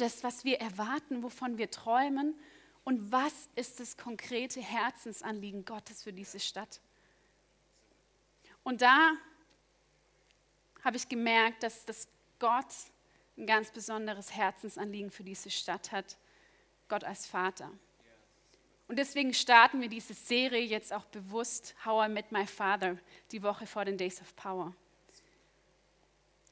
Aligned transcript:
das, 0.00 0.24
was 0.24 0.44
wir 0.44 0.60
erwarten, 0.60 1.22
wovon 1.22 1.58
wir 1.58 1.70
träumen? 1.70 2.34
Und 2.84 3.12
was 3.12 3.48
ist 3.54 3.80
das 3.80 3.96
konkrete 3.96 4.60
Herzensanliegen 4.60 5.64
Gottes 5.64 6.02
für 6.02 6.12
diese 6.12 6.40
Stadt? 6.40 6.80
Und 8.62 8.82
da 8.82 9.12
habe 10.82 10.96
ich 10.96 11.08
gemerkt, 11.08 11.62
dass 11.62 11.84
das 11.84 12.08
Gott 12.38 12.66
ein 13.36 13.46
ganz 13.46 13.70
besonderes 13.70 14.34
Herzensanliegen 14.34 15.10
für 15.10 15.24
diese 15.24 15.50
Stadt 15.50 15.92
hat. 15.92 16.16
Gott 16.88 17.04
als 17.04 17.26
Vater. 17.26 17.70
Und 18.88 18.98
deswegen 18.98 19.32
starten 19.32 19.80
wir 19.80 19.88
diese 19.88 20.14
Serie 20.14 20.62
jetzt 20.62 20.92
auch 20.92 21.04
bewusst, 21.04 21.76
How 21.84 22.08
I 22.08 22.10
Met 22.10 22.32
My 22.32 22.46
Father, 22.46 22.98
die 23.30 23.42
Woche 23.42 23.66
vor 23.66 23.84
den 23.84 23.96
Days 23.96 24.20
of 24.20 24.34
Power. 24.34 24.74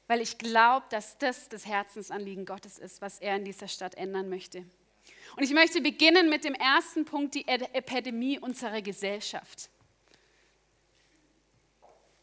Weil 0.09 0.21
ich 0.21 0.39
glaube, 0.39 0.87
dass 0.91 1.17
das 1.19 1.49
das 1.49 1.67
Herzensanliegen 1.67 2.45
Gottes 2.45 2.79
ist, 2.79 3.01
was 3.01 3.21
er 3.21 3.37
in 3.37 3.45
dieser 3.45 3.69
Stadt 3.69 3.95
ändern 3.95 4.29
möchte. 4.29 4.65
Und 5.37 5.45
ich 5.45 5.53
möchte 5.53 5.81
beginnen 5.81 6.29
mit 6.29 6.45
dem 6.45 6.55
ersten 6.55 7.05
Punkt, 7.05 7.35
die 7.35 7.47
Epidemie 7.47 8.39
unserer 8.39 8.83
Gesellschaft. 8.83 9.71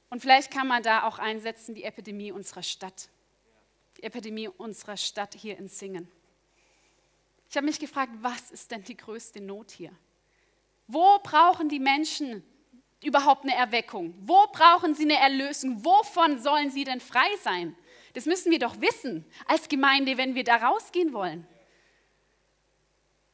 Und 0.10 0.20
vielleicht 0.20 0.52
kann 0.52 0.68
man 0.68 0.84
da 0.84 1.08
auch 1.08 1.20
einsetzen, 1.20 1.76
die 1.76 1.84
Epidemie 1.84 2.32
unserer 2.32 2.64
Stadt. 2.64 3.10
Die 3.98 4.04
Epidemie 4.04 4.48
unserer 4.50 4.98
Stadt 4.98 5.36
hier 5.36 5.58
in 5.58 5.68
Singen. 5.68 6.10
Ich 7.50 7.56
habe 7.56 7.68
mich 7.68 7.80
gefragt, 7.80 8.12
was 8.22 8.52
ist 8.52 8.72
denn 8.72 8.84
die 8.84 8.98
größte 8.98 9.40
Not 9.40 9.72
hier? 9.72 9.92
Wo 10.88 11.20
brauchen 11.20 11.70
die 11.70 11.80
Menschen 11.80 12.44
überhaupt 13.06 13.44
eine 13.44 13.56
Erweckung? 13.56 14.14
Wo 14.22 14.48
brauchen 14.52 14.96
sie 14.96 15.04
eine 15.04 15.20
Erlösung? 15.20 15.84
Wovon 15.86 16.40
sollen 16.40 16.72
sie 16.72 16.84
denn 16.84 17.00
frei 17.00 17.28
sein? 17.42 17.76
Das 18.14 18.26
müssen 18.26 18.52
wir 18.52 18.60
doch 18.60 18.80
wissen 18.82 19.26
als 19.46 19.68
Gemeinde, 19.68 20.18
wenn 20.18 20.36
wir 20.36 20.44
da 20.44 20.56
rausgehen 20.56 21.14
wollen. 21.14 21.46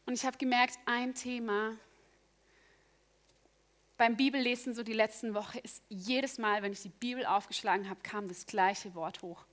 Und 0.05 0.13
ich 0.13 0.25
habe 0.25 0.37
gemerkt, 0.37 0.77
ein 0.85 1.13
Thema 1.13 1.77
beim 3.97 4.17
Bibellesen 4.17 4.73
so 4.73 4.81
die 4.81 4.93
letzten 4.93 5.35
Woche 5.35 5.59
ist 5.59 5.83
jedes 5.87 6.39
Mal, 6.39 6.63
wenn 6.63 6.73
ich 6.73 6.81
die 6.81 6.89
Bibel 6.89 7.23
aufgeschlagen 7.23 7.87
habe, 7.87 8.01
kam 8.01 8.27
das 8.27 8.47
gleiche 8.47 8.95
Wort 8.95 9.21
hoch. 9.21 9.45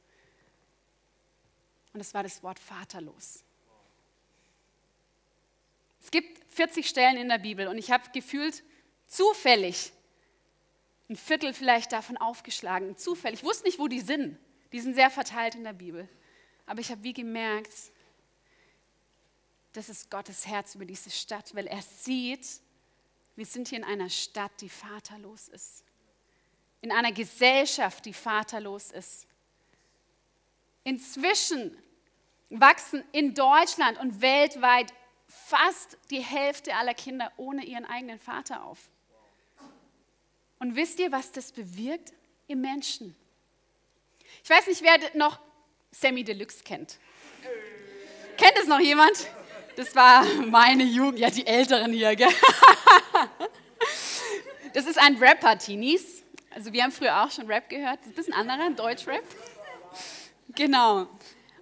Und 1.93 1.99
das 1.99 2.15
war 2.15 2.23
das 2.23 2.43
Wort 2.43 2.59
vaterlos. 2.59 3.45
Es 6.01 6.11
gibt 6.11 6.43
40 6.55 6.89
Stellen 6.89 7.19
in 7.19 7.29
der 7.29 7.37
Bibel 7.37 7.69
und 7.69 7.77
ich 7.77 7.91
habe 7.91 8.11
gefühlt 8.11 8.63
zufällig 9.07 9.93
ein 11.09 11.17
Viertel 11.17 11.55
vielleicht 11.55 11.93
davon 11.93 12.17
aufgeschlagen. 12.17 12.97
Zufällig. 12.97 13.41
Ich 13.41 13.47
wusste 13.47 13.65
nicht, 13.65 13.79
wo 13.79 13.89
die 13.89 14.01
sind. 14.01 14.39
Die 14.73 14.81
sind 14.81 14.95
sehr 14.95 15.11
verteilt 15.11 15.55
in 15.55 15.65
der 15.65 15.73
Bibel. 15.73 16.09
Aber 16.67 16.81
ich 16.81 16.91
habe 16.91 17.03
wie 17.03 17.15
gemerkt, 17.15 17.73
das 19.73 19.89
ist 19.89 20.11
Gottes 20.11 20.47
Herz 20.47 20.75
über 20.75 20.85
diese 20.85 21.11
Stadt, 21.11 21.55
weil 21.55 21.67
er 21.67 21.81
sieht, 21.83 22.47
wir 23.37 23.47
sind 23.47 23.69
hier 23.69 23.79
in 23.79 23.85
einer 23.85 24.11
Stadt, 24.11 24.53
die 24.61 24.69
vaterlos 24.69 25.49
ist. 25.49 25.85
In 26.81 26.93
einer 26.93 27.13
Gesellschaft, 27.13 28.05
die 28.05 28.13
vaterlos 28.13 28.91
ist. 28.91 29.27
Inzwischen 30.85 31.77
wachsen 32.51 33.03
in 33.13 33.35
Deutschland 33.35 33.99
und 33.99 34.21
weltweit 34.21 34.93
fast 35.27 35.99
die 36.11 36.21
Hälfte 36.21 36.75
aller 36.75 36.95
Kinder 36.95 37.33
ohne 37.37 37.65
ihren 37.65 37.85
eigenen 37.85 38.19
Vater 38.19 38.65
auf. 38.65 38.91
Und 40.59 40.77
wisst 40.77 40.99
ihr, 40.99 41.13
was 41.13 41.33
das 41.33 41.53
bewirkt 41.53 42.13
im 42.47 42.61
Menschen? 42.61 43.15
Ich 44.43 44.51
weiß 44.51 44.67
nicht, 44.67 44.83
wer 44.83 44.99
noch 45.15 45.39
Sammy 45.91 46.25
Deluxe 46.25 46.63
kennt. 46.63 46.99
Kennt 48.37 48.59
es 48.59 48.67
noch 48.67 48.81
jemand? 48.81 49.29
Das 49.77 49.95
war 49.95 50.25
meine 50.25 50.85
Jugend, 50.85 51.21
ja, 51.21 51.31
die 51.31 51.47
Älteren 51.47 51.93
hier, 51.93 52.15
gell? 52.17 52.29
Das 54.75 54.87
ist 54.87 54.99
ein 54.99 55.17
Rapper, 55.17 55.59
Teenies. 55.59 56.23
Also 56.51 56.73
wir 56.73 56.83
haben 56.83 56.93
früher 56.93 57.25
auch 57.25 57.31
schon 57.31 57.47
Rap 57.47 57.69
gehört. 57.69 58.01
Das 58.01 58.07
ist 58.07 58.13
ein 58.13 58.15
bisschen 58.15 58.35
anderer, 58.35 58.71
Deutschrap. 58.71 59.25
Genau. 60.55 61.09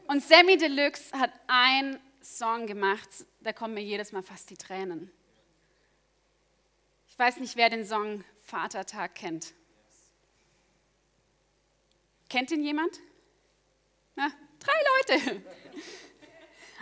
Und 0.06 0.22
Sammy 0.22 0.56
Deluxe 0.56 1.16
hat 1.18 1.30
einen 1.46 1.98
Song 2.20 2.66
gemacht, 2.66 3.08
da 3.40 3.52
kommen 3.52 3.74
mir 3.74 3.82
jedes 3.82 4.12
Mal 4.12 4.22
fast 4.22 4.50
die 4.50 4.56
Tränen. 4.56 5.10
Ich 7.08 7.18
weiß 7.18 7.38
nicht, 7.38 7.56
wer 7.56 7.70
den 7.70 7.86
Song 7.86 8.24
Vatertag 8.46 9.16
kennt. 9.16 9.54
Kennt 12.28 12.52
ihn 12.52 12.62
jemand? 12.62 13.00
Na, 14.14 14.30
drei 14.60 15.18
Leute. 15.18 15.42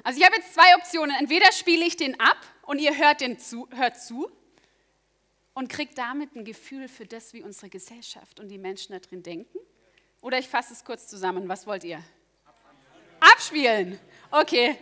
Also 0.02 0.20
ich 0.20 0.26
habe 0.26 0.36
jetzt 0.36 0.52
zwei 0.52 0.74
Optionen. 0.76 1.16
Entweder 1.18 1.50
spiele 1.52 1.86
ich 1.86 1.96
den 1.96 2.20
ab 2.20 2.36
und 2.62 2.78
ihr 2.78 2.98
hört, 2.98 3.22
den 3.22 3.38
zu, 3.38 3.66
hört 3.70 3.98
zu 3.98 4.30
und 5.54 5.68
kriegt 5.68 5.96
damit 5.96 6.36
ein 6.36 6.44
Gefühl 6.44 6.88
für 6.88 7.06
das, 7.06 7.32
wie 7.32 7.42
unsere 7.42 7.70
Gesellschaft 7.70 8.38
und 8.40 8.48
die 8.48 8.58
Menschen 8.58 8.92
da 8.92 8.98
drin 8.98 9.22
denken. 9.22 9.58
Oder 10.20 10.38
ich 10.38 10.48
fasse 10.48 10.74
es 10.74 10.84
kurz 10.84 11.08
zusammen. 11.08 11.48
Was 11.48 11.66
wollt 11.66 11.84
ihr? 11.84 12.04
Abspielen. 13.20 13.98
Okay, 14.30 14.76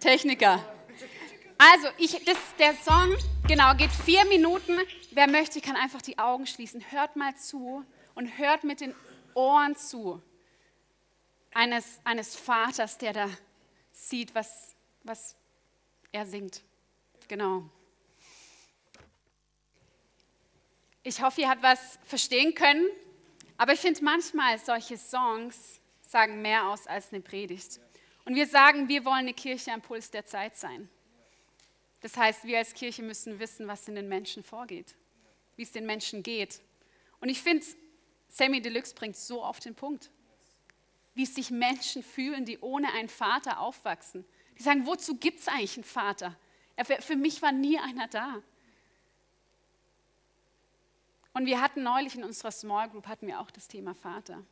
Techniker. 0.00 0.64
Also, 1.58 1.88
ich, 1.98 2.24
das, 2.24 2.36
der 2.58 2.74
Song, 2.74 3.16
genau, 3.48 3.74
geht 3.74 3.90
vier 3.92 4.24
Minuten. 4.26 4.78
Wer 5.12 5.28
möchte, 5.28 5.60
kann 5.60 5.76
einfach 5.76 6.02
die 6.02 6.18
Augen 6.18 6.46
schließen. 6.46 6.84
Hört 6.90 7.16
mal 7.16 7.36
zu 7.36 7.84
und 8.14 8.38
hört 8.38 8.64
mit 8.64 8.80
den 8.80 8.94
Ohren 9.34 9.76
zu. 9.76 10.22
Eines, 11.54 12.00
eines 12.04 12.36
Vaters, 12.36 12.98
der 12.98 13.12
da 13.12 13.30
sieht, 13.92 14.34
was, 14.34 14.74
was 15.04 15.36
er 16.12 16.26
singt. 16.26 16.62
Genau. 17.28 17.68
Ich 21.02 21.22
hoffe, 21.22 21.40
ihr 21.40 21.48
habt 21.48 21.62
was 21.62 21.98
verstehen 22.04 22.54
können. 22.54 22.84
Aber 23.58 23.72
ich 23.72 23.80
finde 23.80 24.04
manchmal 24.04 24.58
solche 24.58 24.98
Songs 24.98 25.80
sagen 26.02 26.42
mehr 26.42 26.66
aus 26.66 26.86
als 26.86 27.12
eine 27.12 27.22
Predigt. 27.22 27.80
Und 28.24 28.34
wir 28.34 28.46
sagen, 28.46 28.88
wir 28.88 29.04
wollen 29.04 29.20
eine 29.20 29.34
Kirche 29.34 29.72
am 29.72 29.80
Puls 29.80 30.10
der 30.10 30.26
Zeit 30.26 30.56
sein. 30.56 30.90
Das 32.00 32.16
heißt, 32.16 32.44
wir 32.44 32.58
als 32.58 32.74
Kirche 32.74 33.02
müssen 33.02 33.38
wissen, 33.38 33.66
was 33.68 33.88
in 33.88 33.94
den 33.94 34.08
Menschen 34.08 34.42
vorgeht, 34.42 34.94
wie 35.56 35.62
es 35.62 35.72
den 35.72 35.86
Menschen 35.86 36.22
geht. 36.22 36.60
Und 37.20 37.28
ich 37.28 37.40
finde, 37.40 37.64
Sammy 38.28 38.60
Deluxe 38.60 38.94
bringt 38.94 39.16
so 39.16 39.42
auf 39.42 39.60
den 39.60 39.74
Punkt, 39.74 40.10
wie 41.14 41.26
sich 41.26 41.50
Menschen 41.50 42.02
fühlen, 42.02 42.44
die 42.44 42.58
ohne 42.58 42.92
einen 42.92 43.08
Vater 43.08 43.60
aufwachsen. 43.60 44.24
Die 44.58 44.62
sagen, 44.62 44.86
wozu 44.86 45.16
gibt 45.16 45.40
es 45.40 45.48
eigentlich 45.48 45.76
einen 45.76 45.84
Vater? 45.84 46.36
Für 47.00 47.16
mich 47.16 47.40
war 47.40 47.52
nie 47.52 47.78
einer 47.78 48.06
da. 48.08 48.42
Und 51.32 51.46
wir 51.46 51.60
hatten 51.60 51.82
neulich 51.82 52.14
in 52.14 52.24
unserer 52.24 52.50
Small 52.50 52.88
Group 52.90 53.06
hatten 53.08 53.26
wir 53.26 53.40
auch 53.40 53.50
das 53.50 53.68
Thema 53.68 53.94
Vater. 53.94 54.42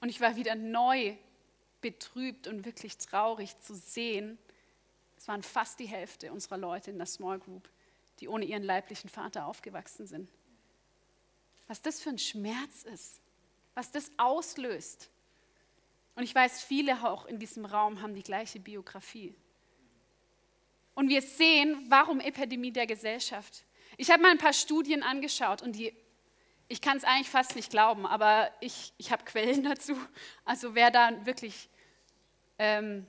Und 0.00 0.08
ich 0.08 0.20
war 0.20 0.36
wieder 0.36 0.54
neu 0.54 1.16
betrübt 1.80 2.46
und 2.46 2.64
wirklich 2.64 2.98
traurig 2.98 3.58
zu 3.60 3.74
sehen, 3.74 4.38
es 5.22 5.28
waren 5.28 5.44
fast 5.44 5.78
die 5.78 5.86
Hälfte 5.86 6.32
unserer 6.32 6.58
Leute 6.58 6.90
in 6.90 6.98
der 6.98 7.06
Small 7.06 7.38
Group, 7.38 7.70
die 8.18 8.26
ohne 8.26 8.44
ihren 8.44 8.64
leiblichen 8.64 9.08
Vater 9.08 9.46
aufgewachsen 9.46 10.04
sind. 10.04 10.28
Was 11.68 11.80
das 11.80 12.00
für 12.00 12.10
ein 12.10 12.18
Schmerz 12.18 12.82
ist, 12.82 13.20
was 13.74 13.92
das 13.92 14.10
auslöst. 14.16 15.10
Und 16.16 16.24
ich 16.24 16.34
weiß, 16.34 16.64
viele 16.64 17.08
auch 17.08 17.24
in 17.26 17.38
diesem 17.38 17.64
Raum 17.64 18.02
haben 18.02 18.14
die 18.16 18.24
gleiche 18.24 18.58
Biografie. 18.58 19.32
Und 20.94 21.08
wir 21.08 21.22
sehen, 21.22 21.86
warum 21.88 22.18
Epidemie 22.18 22.72
der 22.72 22.88
Gesellschaft. 22.88 23.64
Ich 23.98 24.10
habe 24.10 24.24
mal 24.24 24.32
ein 24.32 24.38
paar 24.38 24.52
Studien 24.52 25.04
angeschaut 25.04 25.62
und 25.62 25.76
die, 25.76 25.94
ich 26.66 26.80
kann 26.80 26.96
es 26.96 27.04
eigentlich 27.04 27.30
fast 27.30 27.54
nicht 27.54 27.70
glauben, 27.70 28.06
aber 28.06 28.50
ich, 28.58 28.92
ich 28.98 29.12
habe 29.12 29.24
Quellen 29.24 29.62
dazu. 29.72 29.96
Also 30.44 30.74
wer 30.74 30.90
da 30.90 31.24
wirklich 31.24 31.70
ähm, 32.58 33.06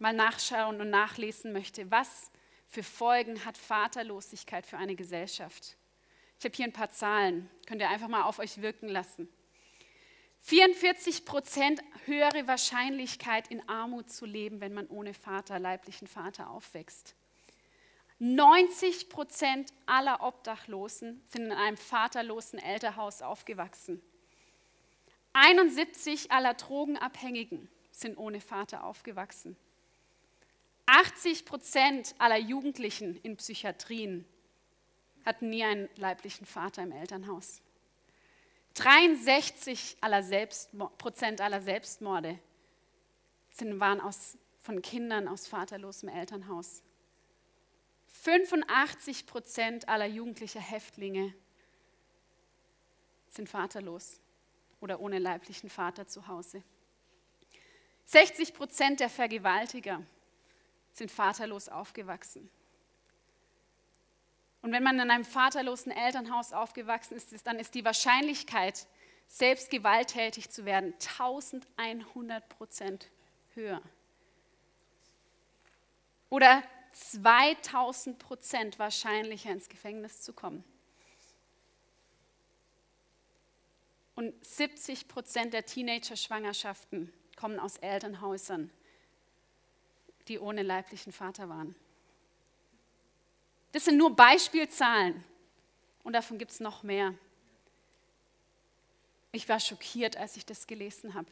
mal 0.00 0.12
nachschauen 0.12 0.80
und 0.80 0.90
nachlesen 0.90 1.52
möchte, 1.52 1.90
was 1.90 2.30
für 2.66 2.82
Folgen 2.82 3.44
hat 3.44 3.58
Vaterlosigkeit 3.58 4.66
für 4.66 4.78
eine 4.78 4.96
Gesellschaft. 4.96 5.76
Ich 6.38 6.44
habe 6.44 6.56
hier 6.56 6.66
ein 6.66 6.72
paar 6.72 6.90
Zahlen, 6.90 7.50
könnt 7.66 7.80
ihr 7.80 7.90
einfach 7.90 8.08
mal 8.08 8.22
auf 8.22 8.38
euch 8.38 8.62
wirken 8.62 8.88
lassen. 8.88 9.28
44 10.40 11.26
Prozent 11.26 11.82
höhere 12.06 12.48
Wahrscheinlichkeit, 12.48 13.48
in 13.48 13.68
Armut 13.68 14.10
zu 14.10 14.24
leben, 14.24 14.60
wenn 14.60 14.72
man 14.72 14.86
ohne 14.86 15.12
Vater, 15.12 15.58
leiblichen 15.58 16.08
Vater 16.08 16.48
aufwächst. 16.48 17.14
90 18.20 19.10
Prozent 19.10 19.70
aller 19.84 20.22
Obdachlosen 20.22 21.22
sind 21.26 21.46
in 21.46 21.52
einem 21.52 21.76
vaterlosen 21.76 22.58
Elternhaus 22.58 23.20
aufgewachsen. 23.20 24.02
71 25.34 26.32
aller 26.32 26.54
Drogenabhängigen 26.54 27.68
sind 27.90 28.16
ohne 28.16 28.40
Vater 28.40 28.84
aufgewachsen. 28.84 29.56
80 30.92 31.44
Prozent 31.44 32.16
aller 32.18 32.36
Jugendlichen 32.36 33.14
in 33.22 33.36
Psychiatrien 33.36 34.24
hatten 35.24 35.48
nie 35.48 35.62
einen 35.62 35.88
leiblichen 35.94 36.46
Vater 36.46 36.82
im 36.82 36.90
Elternhaus. 36.90 37.62
63 38.74 39.98
aller 40.00 40.48
Prozent 40.98 41.40
aller 41.40 41.60
Selbstmorde 41.60 42.40
sind, 43.52 43.78
waren 43.78 44.00
aus, 44.00 44.36
von 44.58 44.82
Kindern 44.82 45.28
aus 45.28 45.46
vaterlosem 45.46 46.08
Elternhaus. 46.08 46.82
85 48.08 49.26
Prozent 49.26 49.88
aller 49.88 50.06
jugendlicher 50.06 50.60
Häftlinge 50.60 51.32
sind 53.28 53.48
vaterlos 53.48 54.18
oder 54.80 54.98
ohne 54.98 55.20
leiblichen 55.20 55.70
Vater 55.70 56.08
zu 56.08 56.26
Hause. 56.26 56.64
60 58.06 58.54
Prozent 58.54 58.98
der 58.98 59.08
Vergewaltiger 59.08 60.04
sind 60.92 61.10
vaterlos 61.10 61.68
aufgewachsen. 61.68 62.50
Und 64.62 64.72
wenn 64.72 64.82
man 64.82 64.98
in 64.98 65.10
einem 65.10 65.24
vaterlosen 65.24 65.90
Elternhaus 65.90 66.52
aufgewachsen 66.52 67.16
ist, 67.16 67.46
dann 67.46 67.58
ist 67.58 67.74
die 67.74 67.84
Wahrscheinlichkeit, 67.84 68.86
selbst 69.26 69.70
gewalttätig 69.70 70.50
zu 70.50 70.64
werden, 70.64 70.92
1100 70.94 72.48
Prozent 72.48 73.08
höher. 73.54 73.80
Oder 76.28 76.62
2000 76.92 78.18
Prozent 78.18 78.78
wahrscheinlicher 78.78 79.50
ins 79.50 79.68
Gefängnis 79.68 80.22
zu 80.22 80.32
kommen. 80.32 80.64
Und 84.14 84.34
70 84.44 85.08
Prozent 85.08 85.54
der 85.54 85.64
Teenager-Schwangerschaften 85.64 87.12
kommen 87.36 87.58
aus 87.58 87.78
Elternhäusern, 87.78 88.70
die 90.30 90.38
ohne 90.38 90.62
leiblichen 90.62 91.12
Vater 91.12 91.48
waren. 91.48 91.74
Das 93.72 93.84
sind 93.84 93.98
nur 93.98 94.14
Beispielzahlen 94.14 95.24
und 96.04 96.12
davon 96.12 96.38
gibt 96.38 96.52
es 96.52 96.60
noch 96.60 96.84
mehr. 96.84 97.14
Ich 99.32 99.48
war 99.48 99.58
schockiert, 99.58 100.16
als 100.16 100.36
ich 100.36 100.46
das 100.46 100.68
gelesen 100.68 101.14
habe. 101.14 101.26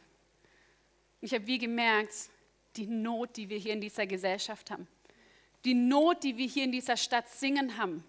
Ich 1.21 1.33
habe 1.33 1.47
wie 1.47 1.57
gemerkt, 1.57 2.13
die 2.75 2.87
Not, 2.87 3.37
die 3.37 3.47
wir 3.47 3.57
hier 3.57 3.73
in 3.73 3.81
dieser 3.81 4.05
Gesellschaft 4.05 4.69
haben, 4.69 4.87
die 5.63 5.73
Not, 5.73 6.23
die 6.23 6.35
wir 6.35 6.47
hier 6.47 6.65
in 6.65 6.71
dieser 6.73 6.97
Stadt 6.97 7.29
singen 7.29 7.77
haben, 7.77 8.03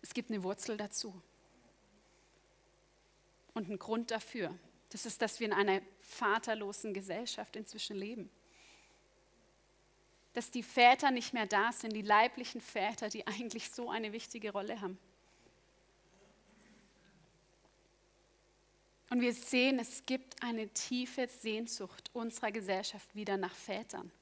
es 0.00 0.14
gibt 0.14 0.30
eine 0.30 0.42
Wurzel 0.42 0.78
dazu 0.78 1.20
und 3.52 3.66
einen 3.66 3.78
Grund 3.78 4.10
dafür. 4.10 4.58
Das 4.88 5.04
ist, 5.04 5.20
dass 5.20 5.38
wir 5.38 5.46
in 5.46 5.52
einer 5.52 5.82
vaterlosen 6.00 6.94
Gesellschaft 6.94 7.56
inzwischen 7.56 7.96
leben. 7.96 8.30
Dass 10.32 10.50
die 10.50 10.62
Väter 10.62 11.10
nicht 11.10 11.34
mehr 11.34 11.46
da 11.46 11.72
sind, 11.72 11.94
die 11.94 12.02
leiblichen 12.02 12.60
Väter, 12.60 13.08
die 13.08 13.26
eigentlich 13.26 13.70
so 13.70 13.90
eine 13.90 14.12
wichtige 14.12 14.52
Rolle 14.52 14.80
haben. 14.80 14.98
Und 19.10 19.20
wir 19.20 19.34
sehen, 19.34 19.80
es 19.80 20.06
gibt 20.06 20.40
eine 20.40 20.68
tiefe 20.68 21.26
Sehnsucht 21.26 22.10
unserer 22.12 22.52
Gesellschaft 22.52 23.12
wieder 23.16 23.36
nach 23.36 23.54
Vätern. 23.54 24.12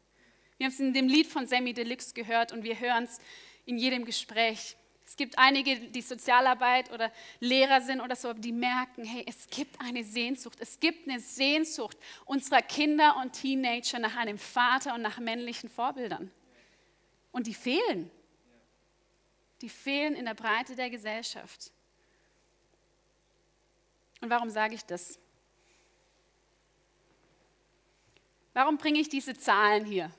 Wir 0.56 0.64
haben 0.64 0.72
es 0.72 0.80
in 0.80 0.94
dem 0.94 1.08
Lied 1.08 1.26
von 1.26 1.46
Sammy 1.46 1.74
Deluxe 1.74 2.14
gehört 2.14 2.52
und 2.52 2.64
wir 2.64 2.80
hören 2.80 3.04
es 3.04 3.20
in 3.66 3.76
jedem 3.76 4.06
Gespräch. 4.06 4.77
Es 5.08 5.16
gibt 5.16 5.38
einige, 5.38 5.80
die 5.80 6.02
Sozialarbeit 6.02 6.92
oder 6.92 7.10
Lehrer 7.40 7.80
sind 7.80 8.02
oder 8.02 8.14
so, 8.14 8.34
die 8.34 8.52
merken, 8.52 9.04
hey, 9.04 9.24
es 9.26 9.46
gibt 9.48 9.80
eine 9.80 10.04
Sehnsucht. 10.04 10.58
Es 10.60 10.78
gibt 10.78 11.08
eine 11.08 11.18
Sehnsucht 11.18 11.96
unserer 12.26 12.60
Kinder 12.60 13.16
und 13.16 13.32
Teenager 13.32 13.98
nach 14.00 14.16
einem 14.16 14.36
Vater 14.36 14.94
und 14.94 15.00
nach 15.00 15.18
männlichen 15.18 15.70
Vorbildern. 15.70 16.30
Und 17.32 17.46
die 17.46 17.54
fehlen. 17.54 18.10
Die 19.62 19.70
fehlen 19.70 20.14
in 20.14 20.26
der 20.26 20.34
Breite 20.34 20.76
der 20.76 20.90
Gesellschaft. 20.90 21.72
Und 24.20 24.28
warum 24.28 24.50
sage 24.50 24.74
ich 24.74 24.84
das? 24.84 25.18
Warum 28.52 28.76
bringe 28.76 29.00
ich 29.00 29.08
diese 29.08 29.34
Zahlen 29.34 29.86
hier? 29.86 30.10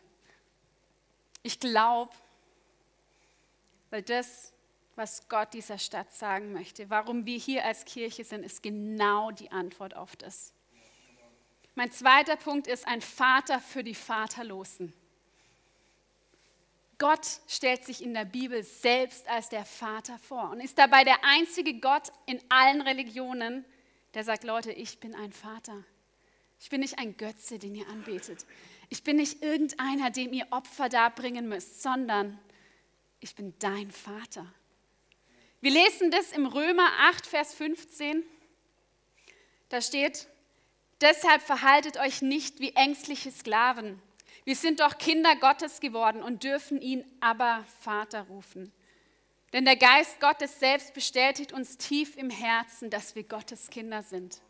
Ich 1.43 1.59
glaube, 1.59 2.11
weil 3.91 4.01
das 4.01 4.51
was 4.99 5.29
Gott 5.29 5.53
dieser 5.53 5.77
Stadt 5.77 6.13
sagen 6.13 6.51
möchte. 6.51 6.89
Warum 6.89 7.25
wir 7.25 7.39
hier 7.39 7.63
als 7.63 7.85
Kirche 7.85 8.25
sind, 8.25 8.43
ist 8.43 8.61
genau 8.61 9.31
die 9.31 9.49
Antwort 9.49 9.95
auf 9.95 10.17
das. 10.17 10.53
Mein 11.73 11.89
zweiter 11.89 12.35
Punkt 12.35 12.67
ist 12.67 12.85
ein 12.85 12.99
Vater 12.99 13.61
für 13.61 13.81
die 13.81 13.95
Vaterlosen. 13.95 14.93
Gott 16.97 17.25
stellt 17.47 17.85
sich 17.85 18.03
in 18.03 18.13
der 18.13 18.25
Bibel 18.25 18.61
selbst 18.61 19.25
als 19.29 19.47
der 19.47 19.63
Vater 19.63 20.19
vor 20.19 20.49
und 20.51 20.59
ist 20.59 20.77
dabei 20.77 21.05
der 21.05 21.23
einzige 21.23 21.79
Gott 21.79 22.11
in 22.25 22.41
allen 22.49 22.81
Religionen, 22.81 23.63
der 24.13 24.25
sagt, 24.25 24.43
Leute, 24.43 24.73
ich 24.73 24.99
bin 24.99 25.15
ein 25.15 25.31
Vater. 25.31 25.85
Ich 26.59 26.69
bin 26.69 26.81
nicht 26.81 26.99
ein 26.99 27.15
Götze, 27.15 27.57
den 27.57 27.73
ihr 27.73 27.87
anbetet. 27.87 28.45
Ich 28.89 29.05
bin 29.05 29.15
nicht 29.15 29.41
irgendeiner, 29.41 30.09
dem 30.09 30.33
ihr 30.33 30.47
Opfer 30.49 30.89
darbringen 30.89 31.47
müsst, 31.47 31.81
sondern 31.81 32.37
ich 33.21 33.33
bin 33.33 33.53
dein 33.59 33.91
Vater. 33.91 34.45
Wir 35.61 35.71
lesen 35.71 36.09
das 36.09 36.31
im 36.31 36.45
Römer 36.45 36.87
8, 36.99 37.27
Vers 37.27 37.53
15. 37.53 38.23
Da 39.67 39.81
steht, 39.81 40.27
deshalb 41.01 41.41
verhaltet 41.41 41.97
euch 41.97 42.21
nicht 42.21 42.61
wie 42.61 42.71
ängstliche 42.75 43.29
Sklaven. 43.29 44.01
Wir 44.45 44.55
sind 44.55 44.79
doch 44.79 44.97
Kinder 44.97 45.35
Gottes 45.35 45.81
geworden 45.81 46.23
und 46.23 46.43
dürfen 46.43 46.81
ihn 46.81 47.03
aber 47.19 47.65
Vater 47.81 48.21
rufen. 48.23 48.71
Denn 49.51 49.65
der 49.65 49.75
Geist 49.75 50.21
Gottes 50.21 50.59
selbst 50.59 50.93
bestätigt 50.93 51.51
uns 51.51 51.77
tief 51.77 52.15
im 52.15 52.29
Herzen, 52.29 52.89
dass 52.89 53.15
wir 53.15 53.23
Gottes 53.23 53.69
Kinder 53.69 54.01
sind. 54.01 54.41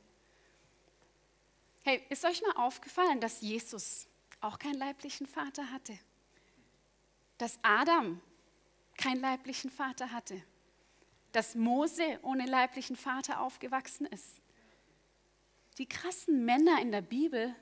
Hey, 1.81 2.03
ist 2.09 2.23
euch 2.23 2.41
mal 2.43 2.65
aufgefallen, 2.65 3.19
dass 3.19 3.41
Jesus 3.41 4.07
auch 4.41 4.59
keinen 4.59 4.77
leiblichen 4.77 5.25
Vater 5.25 5.71
hatte? 5.71 5.97
Dass 7.39 7.57
Adam 7.63 8.21
keinen 8.95 9.21
leiblichen 9.21 9.71
Vater 9.71 10.11
hatte? 10.11 10.43
Dass 11.31 11.55
Mose 11.55 12.19
ohne 12.21 12.45
leiblichen 12.45 12.95
Vater 12.95 13.41
aufgewachsen 13.41 14.05
ist. 14.07 14.41
Die 15.77 15.87
krassen 15.87 16.45
Männer 16.45 16.81
in 16.81 16.91
der 16.91 17.01
Bibel 17.01 17.55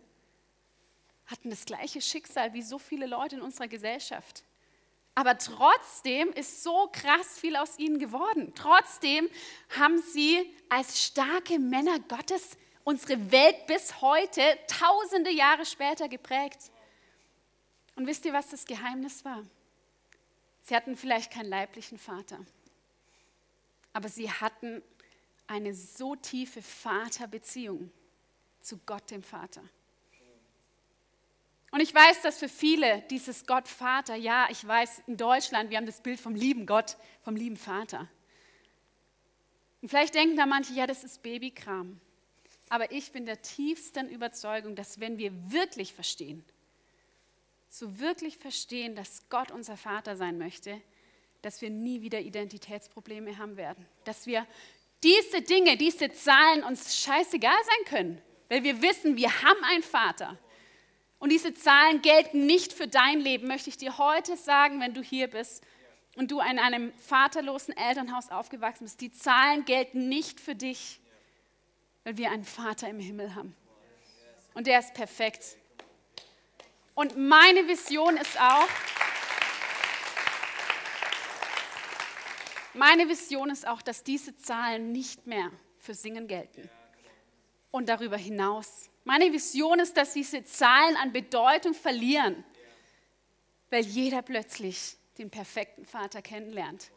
hatten 1.25 1.49
das 1.49 1.65
gleiche 1.65 2.01
Schicksal 2.01 2.53
wie 2.53 2.61
so 2.61 2.79
viele 2.79 3.05
Leute 3.05 3.35
in 3.35 3.41
unserer 3.41 3.67
Gesellschaft. 3.67 4.43
Aber 5.13 5.37
trotzdem 5.37 6.31
ist 6.33 6.63
so 6.63 6.89
krass 6.91 7.39
viel 7.39 7.55
aus 7.55 7.77
ihnen 7.79 7.99
geworden. 7.99 8.53
Trotzdem 8.55 9.29
haben 9.77 9.97
sie 9.97 10.55
als 10.69 11.03
starke 11.03 11.59
Männer 11.59 11.99
Gottes 11.99 12.57
unsere 12.83 13.31
Welt 13.31 13.67
bis 13.67 13.99
heute, 14.01 14.41
tausende 14.67 15.31
Jahre 15.31 15.65
später 15.65 16.07
geprägt. 16.07 16.71
Und 17.95 18.07
wisst 18.07 18.25
ihr, 18.25 18.33
was 18.33 18.49
das 18.49 18.65
Geheimnis 18.65 19.25
war? 19.25 19.43
Sie 20.61 20.75
hatten 20.75 20.95
vielleicht 20.95 21.31
keinen 21.31 21.49
leiblichen 21.49 21.97
Vater 21.97 22.39
aber 23.97 24.09
sie 24.09 24.29
hatten 24.29 24.83
eine 25.47 25.73
so 25.73 26.15
tiefe 26.15 26.61
Vaterbeziehung 26.61 27.91
zu 28.61 28.77
Gott, 28.85 29.09
dem 29.09 29.23
Vater. 29.23 29.63
Und 31.71 31.79
ich 31.79 31.95
weiß, 31.95 32.21
dass 32.21 32.37
für 32.37 32.47
viele 32.47 33.01
dieses 33.09 33.47
Gott 33.47 33.67
Vater, 33.67 34.13
ja, 34.13 34.49
ich 34.51 34.65
weiß, 34.65 35.01
in 35.07 35.17
Deutschland, 35.17 35.71
wir 35.71 35.77
haben 35.77 35.87
das 35.87 36.01
Bild 36.01 36.19
vom 36.19 36.35
lieben 36.35 36.67
Gott, 36.67 36.95
vom 37.23 37.35
lieben 37.35 37.57
Vater. 37.57 38.07
Und 39.81 39.89
vielleicht 39.89 40.13
denken 40.13 40.37
da 40.37 40.45
manche, 40.45 40.73
ja, 40.73 40.85
das 40.85 41.03
ist 41.03 41.23
Babykram. 41.23 41.99
Aber 42.69 42.91
ich 42.91 43.11
bin 43.11 43.25
der 43.25 43.41
tiefsten 43.41 44.09
Überzeugung, 44.09 44.75
dass 44.75 44.99
wenn 44.99 45.17
wir 45.17 45.31
wirklich 45.51 45.91
verstehen, 45.95 46.45
so 47.67 47.97
wirklich 47.97 48.37
verstehen, 48.37 48.93
dass 48.95 49.27
Gott 49.29 49.49
unser 49.49 49.75
Vater 49.75 50.15
sein 50.17 50.37
möchte, 50.37 50.79
dass 51.41 51.61
wir 51.61 51.69
nie 51.69 52.01
wieder 52.01 52.19
Identitätsprobleme 52.19 53.37
haben 53.37 53.57
werden. 53.57 53.85
Dass 54.05 54.25
wir 54.25 54.45
diese 55.03 55.41
Dinge, 55.41 55.77
diese 55.77 56.11
Zahlen 56.11 56.63
uns 56.63 57.01
scheißegal 57.03 57.57
sein 57.63 57.85
können, 57.85 58.21
weil 58.49 58.63
wir 58.63 58.81
wissen, 58.81 59.17
wir 59.17 59.29
haben 59.43 59.63
einen 59.63 59.83
Vater. 59.83 60.37
Und 61.19 61.31
diese 61.31 61.53
Zahlen 61.53 62.01
gelten 62.01 62.45
nicht 62.45 62.73
für 62.73 62.87
dein 62.87 63.19
Leben, 63.19 63.47
möchte 63.47 63.69
ich 63.69 63.77
dir 63.77 63.97
heute 63.97 64.37
sagen, 64.37 64.79
wenn 64.79 64.93
du 64.93 65.01
hier 65.01 65.27
bist 65.27 65.63
und 66.15 66.31
du 66.31 66.39
in 66.39 66.59
einem 66.59 66.93
vaterlosen 66.93 67.75
Elternhaus 67.75 68.29
aufgewachsen 68.29 68.85
bist. 68.85 69.01
Die 69.01 69.11
Zahlen 69.11 69.65
gelten 69.65 70.09
nicht 70.09 70.39
für 70.39 70.55
dich, 70.55 70.99
weil 72.03 72.17
wir 72.17 72.31
einen 72.31 72.43
Vater 72.45 72.89
im 72.89 72.99
Himmel 72.99 73.35
haben. 73.35 73.55
Und 74.53 74.67
der 74.67 74.79
ist 74.79 74.93
perfekt. 74.93 75.57
Und 76.95 77.15
meine 77.17 77.67
Vision 77.67 78.17
ist 78.17 78.39
auch, 78.41 78.67
Meine 82.77 83.09
Vision 83.09 83.49
ist 83.49 83.67
auch, 83.67 83.81
dass 83.81 84.03
diese 84.03 84.35
Zahlen 84.35 84.91
nicht 84.91 85.25
mehr 85.25 85.51
für 85.79 85.95
Singen 85.95 86.27
gelten. 86.27 86.69
Und 87.71 87.89
darüber 87.89 88.17
hinaus. 88.17 88.91
Meine 89.03 89.33
Vision 89.33 89.79
ist, 89.79 89.97
dass 89.97 90.13
diese 90.13 90.43
Zahlen 90.43 90.95
an 90.95 91.11
Bedeutung 91.11 91.73
verlieren, 91.73 92.43
weil 93.71 93.83
jeder 93.83 94.21
plötzlich 94.21 94.95
den 95.17 95.31
perfekten 95.31 95.85
Vater 95.85 96.21
kennenlernt 96.21 96.91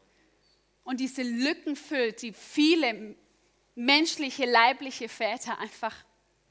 und 0.85 1.01
diese 1.01 1.23
Lücken 1.23 1.77
füllt, 1.77 2.21
die 2.21 2.35
viele 2.35 3.17
menschliche, 3.75 4.45
leibliche 4.45 5.09
Väter 5.09 5.59
einfach 5.59 5.97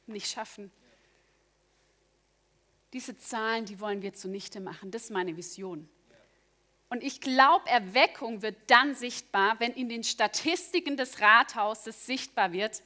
nicht 0.08 0.28
schaffen. 0.28 0.72
Diese 2.94 3.16
Zahlen, 3.18 3.66
die 3.66 3.80
wollen 3.80 4.02
wir 4.02 4.14
zunichte 4.14 4.60
machen. 4.60 4.90
Das 4.90 5.04
ist 5.04 5.12
meine 5.12 5.38
Vision. 5.38 5.88
Und 6.90 7.04
ich 7.04 7.22
glaube, 7.22 7.70
Erweckung 7.70 8.42
wird 8.42 8.58
dann 8.68 8.96
sichtbar, 8.96 9.60
wenn 9.60 9.74
in 9.74 9.90
den 9.90 10.04
Statistiken 10.04 10.98
des 10.98 11.22
Rathauses 11.22 12.08
sichtbar 12.08 12.52
wird, 12.52 12.82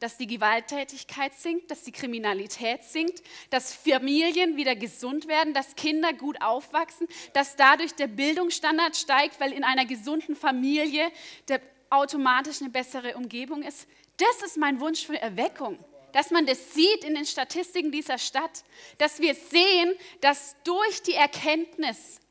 dass 0.00 0.18
die 0.18 0.26
Gewalttätigkeit 0.26 1.32
sinkt, 1.34 1.70
dass 1.70 1.82
die 1.82 1.92
Kriminalität 1.92 2.84
sinkt, 2.84 3.22
dass 3.48 3.74
Familien 3.74 4.58
wieder 4.58 4.76
gesund 4.76 5.26
werden, 5.26 5.54
dass 5.54 5.74
Kinder 5.74 6.12
gut 6.12 6.42
aufwachsen, 6.42 7.08
dass 7.32 7.56
dadurch 7.56 7.94
der 7.94 8.08
Bildungsstandard 8.08 8.94
steigt, 8.94 9.40
weil 9.40 9.52
in 9.52 9.64
einer 9.64 9.86
gesunden 9.86 10.36
Familie 10.36 11.10
der 11.48 11.62
automatisch 11.88 12.60
eine 12.60 12.68
bessere 12.68 13.16
Umgebung 13.16 13.62
ist. 13.62 13.88
Das 14.18 14.42
ist 14.42 14.58
mein 14.58 14.80
Wunsch 14.80 15.06
für 15.06 15.18
Erweckung 15.18 15.78
dass 16.12 16.30
man 16.30 16.46
das 16.46 16.72
sieht 16.72 17.04
in 17.04 17.14
den 17.14 17.26
Statistiken 17.26 17.92
dieser 17.92 18.16
Stadt, 18.16 18.64
dass 18.96 19.20
wir 19.20 19.34
sehen, 19.34 19.94
dass 20.22 20.56
durch 20.64 21.02
die 21.02 21.12
Erkenntnis, 21.12 22.22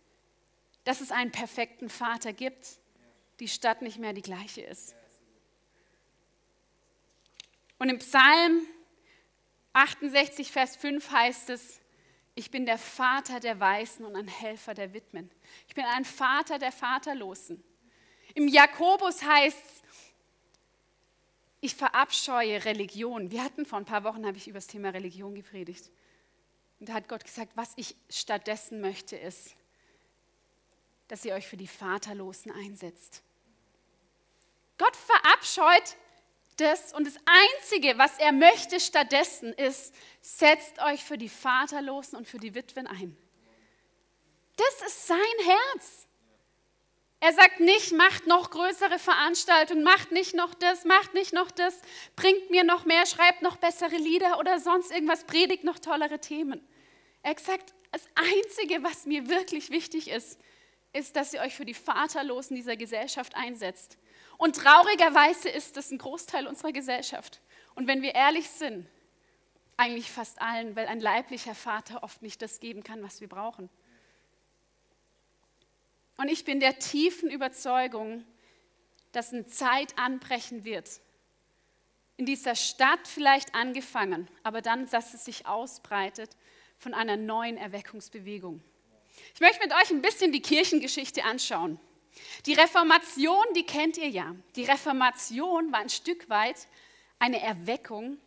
dass 0.86 1.02
es 1.02 1.12
einen 1.12 1.32
perfekten 1.32 1.90
Vater 1.90 2.32
gibt, 2.32 2.80
die 3.40 3.48
Stadt 3.48 3.82
nicht 3.82 4.00
mehr 4.00 4.14
die 4.14 4.22
gleiche 4.22 4.62
ist. 4.62 4.96
Und 7.78 7.90
im 7.90 8.00
Psalm 8.00 8.62
68, 9.74 10.52
Vers 10.52 10.78
5 10.78 11.12
heißt 11.12 11.50
es, 11.50 11.82
ich 12.36 12.52
bin 12.52 12.66
der 12.66 12.78
Vater 12.78 13.40
der 13.40 13.60
Weisen 13.60 14.06
und 14.06 14.16
ein 14.16 14.28
Helfer 14.28 14.74
der 14.74 14.94
Witwen. 14.94 15.30
Ich 15.68 15.76
bin 15.76 15.86
ein 15.86 16.06
Vater 16.06 16.60
der 16.60 16.72
Vaterlosen. 16.72 17.64
Im 18.34 18.48
Jakobus 18.48 19.24
heißt 19.24 19.58
es, 19.58 19.84
ich 21.62 21.76
verabscheue 21.76 22.64
Religion. 22.64 23.32
Wir 23.32 23.44
hatten 23.44 23.66
vor 23.66 23.80
ein 23.80 23.86
paar 23.86 24.04
Wochen, 24.04 24.26
habe 24.26 24.38
ich 24.38 24.48
über 24.48 24.58
das 24.58 24.68
Thema 24.68 24.90
Religion 24.90 25.34
gepredigt. 25.34 25.90
Und 26.80 26.90
da 26.90 26.94
hat 26.94 27.08
Gott 27.08 27.24
gesagt, 27.24 27.54
was 27.56 27.74
ich 27.76 27.96
stattdessen 28.10 28.82
möchte, 28.82 29.16
ist, 29.16 29.56
dass 31.08 31.26
ihr 31.26 31.34
euch 31.34 31.48
für 31.48 31.58
die 31.58 31.68
Vaterlosen 31.68 32.52
einsetzt. 32.52 33.22
Gott 34.78 34.96
verabscheut 34.96 35.96
das 36.58 36.94
und 36.94 37.06
das 37.06 37.18
Einzige, 37.26 37.98
was 37.98 38.18
er 38.18 38.32
möchte 38.32 38.80
stattdessen 38.80 39.54
ist, 39.54 39.94
setzt 40.22 40.80
euch 40.80 41.04
für 41.04 41.18
die 41.18 41.30
Vaterlosen 41.30 42.18
und 42.18 42.28
für 42.28 42.38
die 42.38 42.56
Witwen 42.56 42.88
ein. 42.88 43.18
Das 44.56 44.88
ist 44.88 45.08
sein 45.08 45.18
Herz. 45.44 46.08
Er 47.20 47.34
sagt 47.34 47.60
nicht, 47.60 47.92
macht 47.94 48.28
noch 48.28 48.52
größere 48.52 49.00
Veranstaltungen, 49.00 49.84
macht 49.84 50.12
nicht 50.12 50.36
noch 50.36 50.54
das, 50.54 50.86
macht 50.86 51.14
nicht 51.14 51.34
noch 51.34 51.50
das, 51.50 51.80
bringt 52.16 52.52
mir 52.52 52.64
noch 52.64 52.86
mehr, 52.86 53.06
schreibt 53.06 53.42
noch 53.42 53.58
bessere 53.58 53.96
Lieder 53.96 54.38
oder 54.40 54.60
sonst 54.60 54.92
irgendwas, 54.92 55.24
predigt 55.24 55.64
noch 55.64 55.80
tollere 55.80 56.20
Themen. 56.20 56.66
Er 57.24 57.36
sagt, 57.40 57.74
das 57.92 58.08
Einzige, 58.16 58.84
was 58.84 59.06
mir 59.06 59.28
wirklich 59.30 59.72
wichtig 59.72 60.10
ist, 60.10 60.40
ist, 60.96 61.16
dass 61.16 61.34
ihr 61.34 61.42
euch 61.42 61.56
für 61.56 61.66
die 61.66 61.74
Vaterlosen 61.74 62.56
dieser 62.56 62.78
Gesellschaft 62.78 63.36
einsetzt. 63.36 63.98
Und 64.38 64.56
traurigerweise 64.56 65.50
ist 65.50 65.78
das 65.78 65.92
ein 65.92 65.98
Großteil 65.98 66.48
unserer 66.48 66.72
Gesellschaft. 66.72 67.42
Und 67.76 67.88
wenn 67.88 68.02
wir 68.02 68.16
ehrlich 68.16 68.50
sind, 68.50 68.88
eigentlich 69.78 70.12
fast 70.12 70.42
allen, 70.42 70.76
weil 70.76 70.88
ein 70.88 71.02
leiblicher 71.02 71.56
Vater 71.56 72.04
oft 72.04 72.22
nicht 72.22 72.42
das 72.42 72.60
geben 72.60 72.84
kann, 72.84 73.04
was 73.04 73.20
wir 73.20 73.28
brauchen. 73.28 73.70
Und 76.18 76.30
ich 76.30 76.46
bin 76.46 76.62
der 76.62 76.80
tiefen 76.80 77.30
Überzeugung, 77.30 78.24
dass 79.12 79.34
eine 79.34 79.48
Zeit 79.48 79.98
anbrechen 79.98 80.64
wird. 80.64 81.02
In 82.18 82.26
dieser 82.26 82.56
Stadt 82.56 83.06
vielleicht 83.06 83.54
angefangen, 83.54 84.30
aber 84.44 84.62
dann, 84.62 84.90
dass 84.90 85.14
es 85.14 85.26
sich 85.26 85.46
ausbreitet 85.46 86.38
von 86.78 86.94
einer 86.94 87.18
neuen 87.18 87.58
Erweckungsbewegung. 87.58 88.64
Ich 89.34 89.42
möchte 89.42 89.60
mit 89.60 89.74
euch 89.74 89.90
ein 89.90 90.02
bisschen 90.02 90.32
die 90.32 90.42
Kirchengeschichte 90.42 91.24
anschauen. 91.24 91.80
Die 92.46 92.54
Reformation, 92.54 93.46
die 93.56 93.66
kennt 93.66 93.98
ihr 93.98 94.10
ja. 94.10 94.36
Die 94.56 94.64
Reformation 94.64 95.72
war 95.72 95.80
ein 95.80 95.90
Stück 95.90 96.30
weit 96.30 96.68
eine 97.20 97.42
Erweckung, 97.42 98.18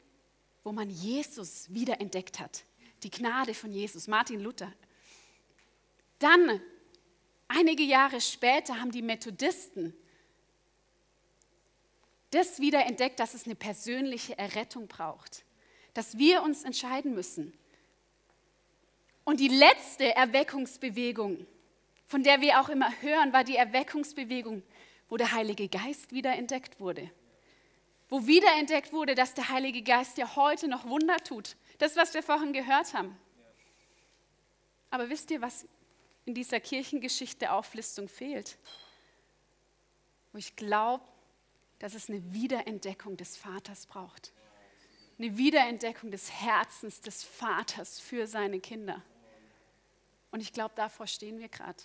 wo 0.65 0.73
man 0.73 0.91
Jesus 0.91 1.73
wiederentdeckt 1.73 2.41
hat. 2.41 2.65
Die 3.03 3.11
Gnade 3.11 3.55
von 3.55 3.73
Jesus, 3.73 4.09
Martin 4.09 4.41
Luther. 4.41 4.73
Dann 6.19 6.61
Einige 7.49 7.83
Jahre 7.83 8.21
später 8.21 8.79
haben 8.79 8.93
die 8.93 9.03
Methodisten 9.03 9.95
das 12.31 12.61
wieder 12.61 12.85
entdeckt, 12.85 13.19
dass 13.21 13.33
es 13.33 13.47
eine 13.47 13.55
persönliche 13.55 14.37
Errettung 14.37 14.87
braucht, 14.87 15.45
dass 15.95 16.19
wir 16.19 16.43
uns 16.43 16.63
entscheiden 16.65 17.15
müssen. 17.15 17.59
Und 19.29 19.41
die 19.41 19.49
letzte 19.49 20.17
Erweckungsbewegung, 20.17 21.47
von 22.07 22.23
der 22.23 22.41
wir 22.41 22.63
auch 22.63 22.71
immer 22.71 22.91
hören, 23.03 23.31
war 23.35 23.45
die 23.45 23.57
Erweckungsbewegung, 23.57 24.63
wo 25.11 25.19
der 25.19 25.33
Heilige 25.33 25.69
Geist 25.69 26.13
wiederentdeckt 26.13 26.81
wurde. 26.81 27.11
Wo 28.09 28.27
wiederentdeckt 28.27 28.91
wurde, 28.91 29.15
dass 29.15 29.35
der 29.35 29.51
Heilige 29.51 29.83
Geist 29.83 30.17
ja 30.17 30.35
heute 30.35 30.67
noch 30.67 30.87
Wunder 30.87 31.19
tut. 31.19 31.57
Das, 31.77 31.95
was 31.95 32.15
wir 32.15 32.23
vorhin 32.23 32.55
gehört 32.55 32.95
haben. 32.95 33.19
Aber 34.89 35.11
wisst 35.11 35.31
ihr, 35.31 35.43
was 35.43 35.69
in 36.25 36.33
dieser 36.33 36.59
Kirchengeschichte 36.59 37.53
Auflistung 37.53 38.09
fehlt. 38.09 38.57
Wo 40.33 40.39
ich 40.39 40.57
glaube, 40.57 41.05
dass 41.81 41.93
es 41.93 42.09
eine 42.09 42.33
Wiederentdeckung 42.33 43.19
des 43.19 43.37
Vaters 43.37 43.85
braucht. 43.85 44.33
Eine 45.19 45.37
Wiederentdeckung 45.37 46.11
des 46.11 46.33
Herzens 46.33 47.03
des 47.03 47.25
Vaters 47.25 48.01
für 48.01 48.27
seine 48.27 48.61
Kinder. 48.61 49.03
Und 50.31 50.41
ich 50.41 50.53
glaube, 50.53 50.75
davor 50.75 51.07
stehen 51.07 51.39
wir 51.39 51.49
gerade. 51.49 51.83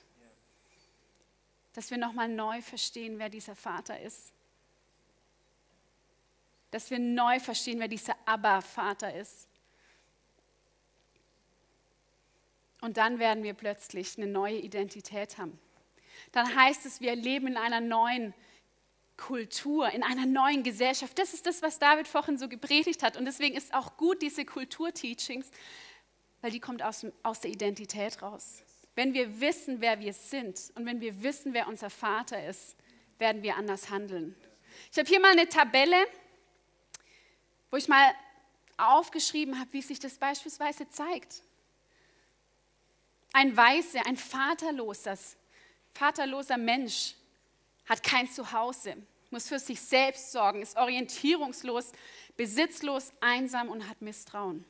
Dass 1.74 1.90
wir 1.90 1.98
nochmal 1.98 2.28
neu 2.28 2.62
verstehen, 2.62 3.18
wer 3.20 3.30
dieser 3.30 3.56
Vater 3.56 4.00
ist. 4.00 4.32
Dass 6.72 6.90
wir 6.92 7.00
neu 7.00 7.40
verstehen, 7.40 7.80
wer 7.80 7.88
dieser 7.88 8.16
Abba-Vater 8.26 9.14
ist. 9.16 9.48
Und 12.82 12.98
dann 12.98 13.18
werden 13.18 13.44
wir 13.44 13.54
plötzlich 13.54 14.18
eine 14.18 14.28
neue 14.28 14.58
Identität 14.58 15.38
haben. 15.38 15.58
Dann 16.34 16.54
heißt 16.54 16.86
es, 16.86 17.00
wir 17.00 17.16
leben 17.16 17.48
in 17.48 17.58
einer 17.58 17.80
neuen 17.80 18.34
Kultur, 19.16 19.90
in 19.92 20.04
einer 20.04 20.26
neuen 20.26 20.64
Gesellschaft. 20.64 21.18
Das 21.18 21.34
ist 21.34 21.46
das, 21.46 21.62
was 21.62 21.80
David 21.80 22.08
vorhin 22.08 22.38
so 22.38 22.50
gepredigt 22.50 23.04
hat. 23.04 23.16
Und 23.16 23.26
deswegen 23.26 23.56
ist 23.56 23.74
auch 23.74 23.96
gut 23.98 24.22
diese 24.22 24.44
Kulturteachings, 24.44 25.50
weil 26.44 26.52
die 26.52 26.60
kommt 26.60 26.84
aus, 26.84 27.06
aus 27.24 27.40
der 27.40 27.52
Identität 27.52 28.22
raus. 28.22 28.64
Wenn 28.96 29.14
wir 29.14 29.40
wissen, 29.40 29.80
wer 29.80 30.02
wir 30.02 30.12
sind 30.12 30.60
und 30.76 30.86
wenn 30.86 31.00
wir 31.00 31.24
wissen, 31.24 31.54
wer 31.54 31.70
unser 31.70 31.90
Vater 31.90 32.46
ist, 32.46 32.76
werden 33.18 33.42
wir 33.44 33.56
anders 33.56 33.90
handeln. 33.90 34.36
Ich 34.92 34.98
habe 34.98 35.08
hier 35.08 35.22
mal 35.22 35.32
eine 35.32 35.48
Tabelle, 35.48 36.06
wo 37.72 37.78
ich 37.78 37.88
mal 37.88 38.14
aufgeschrieben 38.76 39.58
habe, 39.58 39.72
wie 39.72 39.82
sich 39.82 40.00
das 40.00 40.18
beispielsweise 40.18 40.90
zeigt. 40.90 41.44
Ein 43.32 43.56
Weißer, 43.56 44.06
ein 44.06 44.18
vaterloses, 44.18 45.38
vaterloser 45.94 46.58
Mensch 46.58 47.16
hat 47.86 48.04
kein 48.04 48.30
Zuhause, 48.30 48.98
muss 49.32 49.48
für 49.48 49.60
sich 49.60 49.80
selbst 49.80 50.34
sorgen, 50.34 50.62
ist 50.62 50.76
orientierungslos, 50.76 51.94
besitzlos, 52.36 53.14
einsam 53.22 53.70
und 53.70 53.88
hat 53.88 54.02
Misstrauen. 54.02 54.66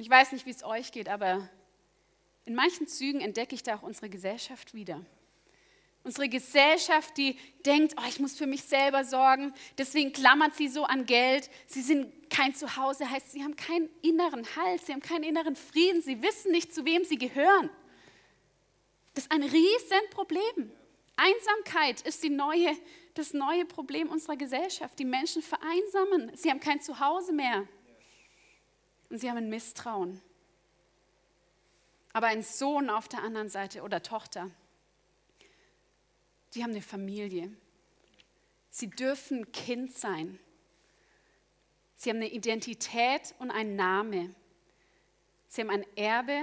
Und 0.00 0.04
ich 0.04 0.10
weiß 0.10 0.32
nicht, 0.32 0.46
wie 0.46 0.50
es 0.50 0.64
euch 0.64 0.92
geht, 0.92 1.10
aber 1.10 1.46
in 2.46 2.54
manchen 2.54 2.86
Zügen 2.86 3.20
entdecke 3.20 3.54
ich 3.54 3.62
da 3.62 3.76
auch 3.76 3.82
unsere 3.82 4.08
Gesellschaft 4.08 4.72
wieder. 4.72 5.04
Unsere 6.04 6.30
Gesellschaft, 6.30 7.18
die 7.18 7.36
denkt, 7.66 7.96
oh, 7.98 8.08
ich 8.08 8.18
muss 8.18 8.34
für 8.34 8.46
mich 8.46 8.62
selber 8.62 9.04
sorgen, 9.04 9.52
deswegen 9.76 10.14
klammert 10.14 10.54
sie 10.54 10.68
so 10.68 10.84
an 10.84 11.04
Geld. 11.04 11.50
Sie 11.66 11.82
sind 11.82 12.30
kein 12.30 12.54
Zuhause, 12.54 13.10
heißt, 13.10 13.30
sie 13.30 13.44
haben 13.44 13.56
keinen 13.56 13.90
inneren 14.00 14.46
Halt, 14.56 14.86
sie 14.86 14.94
haben 14.94 15.02
keinen 15.02 15.24
inneren 15.24 15.54
Frieden, 15.54 16.00
sie 16.00 16.22
wissen 16.22 16.50
nicht, 16.50 16.74
zu 16.74 16.86
wem 16.86 17.04
sie 17.04 17.18
gehören. 17.18 17.68
Das 19.12 19.24
ist 19.24 19.32
ein 19.32 19.42
Riesenproblem. 19.42 20.72
Einsamkeit 21.16 22.00
ist 22.06 22.24
die 22.24 22.30
neue, 22.30 22.74
das 23.12 23.34
neue 23.34 23.66
Problem 23.66 24.08
unserer 24.08 24.36
Gesellschaft. 24.36 24.98
Die 24.98 25.04
Menschen 25.04 25.42
vereinsamen, 25.42 26.34
sie 26.38 26.48
haben 26.48 26.60
kein 26.60 26.80
Zuhause 26.80 27.34
mehr 27.34 27.68
und 29.10 29.18
sie 29.18 29.28
haben 29.28 29.36
ein 29.36 29.50
Misstrauen. 29.50 30.20
Aber 32.12 32.28
ein 32.28 32.42
Sohn 32.42 32.90
auf 32.90 33.08
der 33.08 33.22
anderen 33.22 33.48
Seite 33.48 33.82
oder 33.82 34.02
Tochter, 34.02 34.50
die 36.54 36.62
haben 36.62 36.70
eine 36.70 36.82
Familie. 36.82 37.52
Sie 38.70 38.88
dürfen 38.88 39.52
Kind 39.52 39.92
sein. 39.92 40.38
Sie 41.96 42.08
haben 42.08 42.16
eine 42.16 42.30
Identität 42.30 43.34
und 43.38 43.50
einen 43.50 43.76
Namen. 43.76 44.34
Sie 45.48 45.60
haben 45.60 45.70
ein 45.70 45.84
Erbe, 45.96 46.40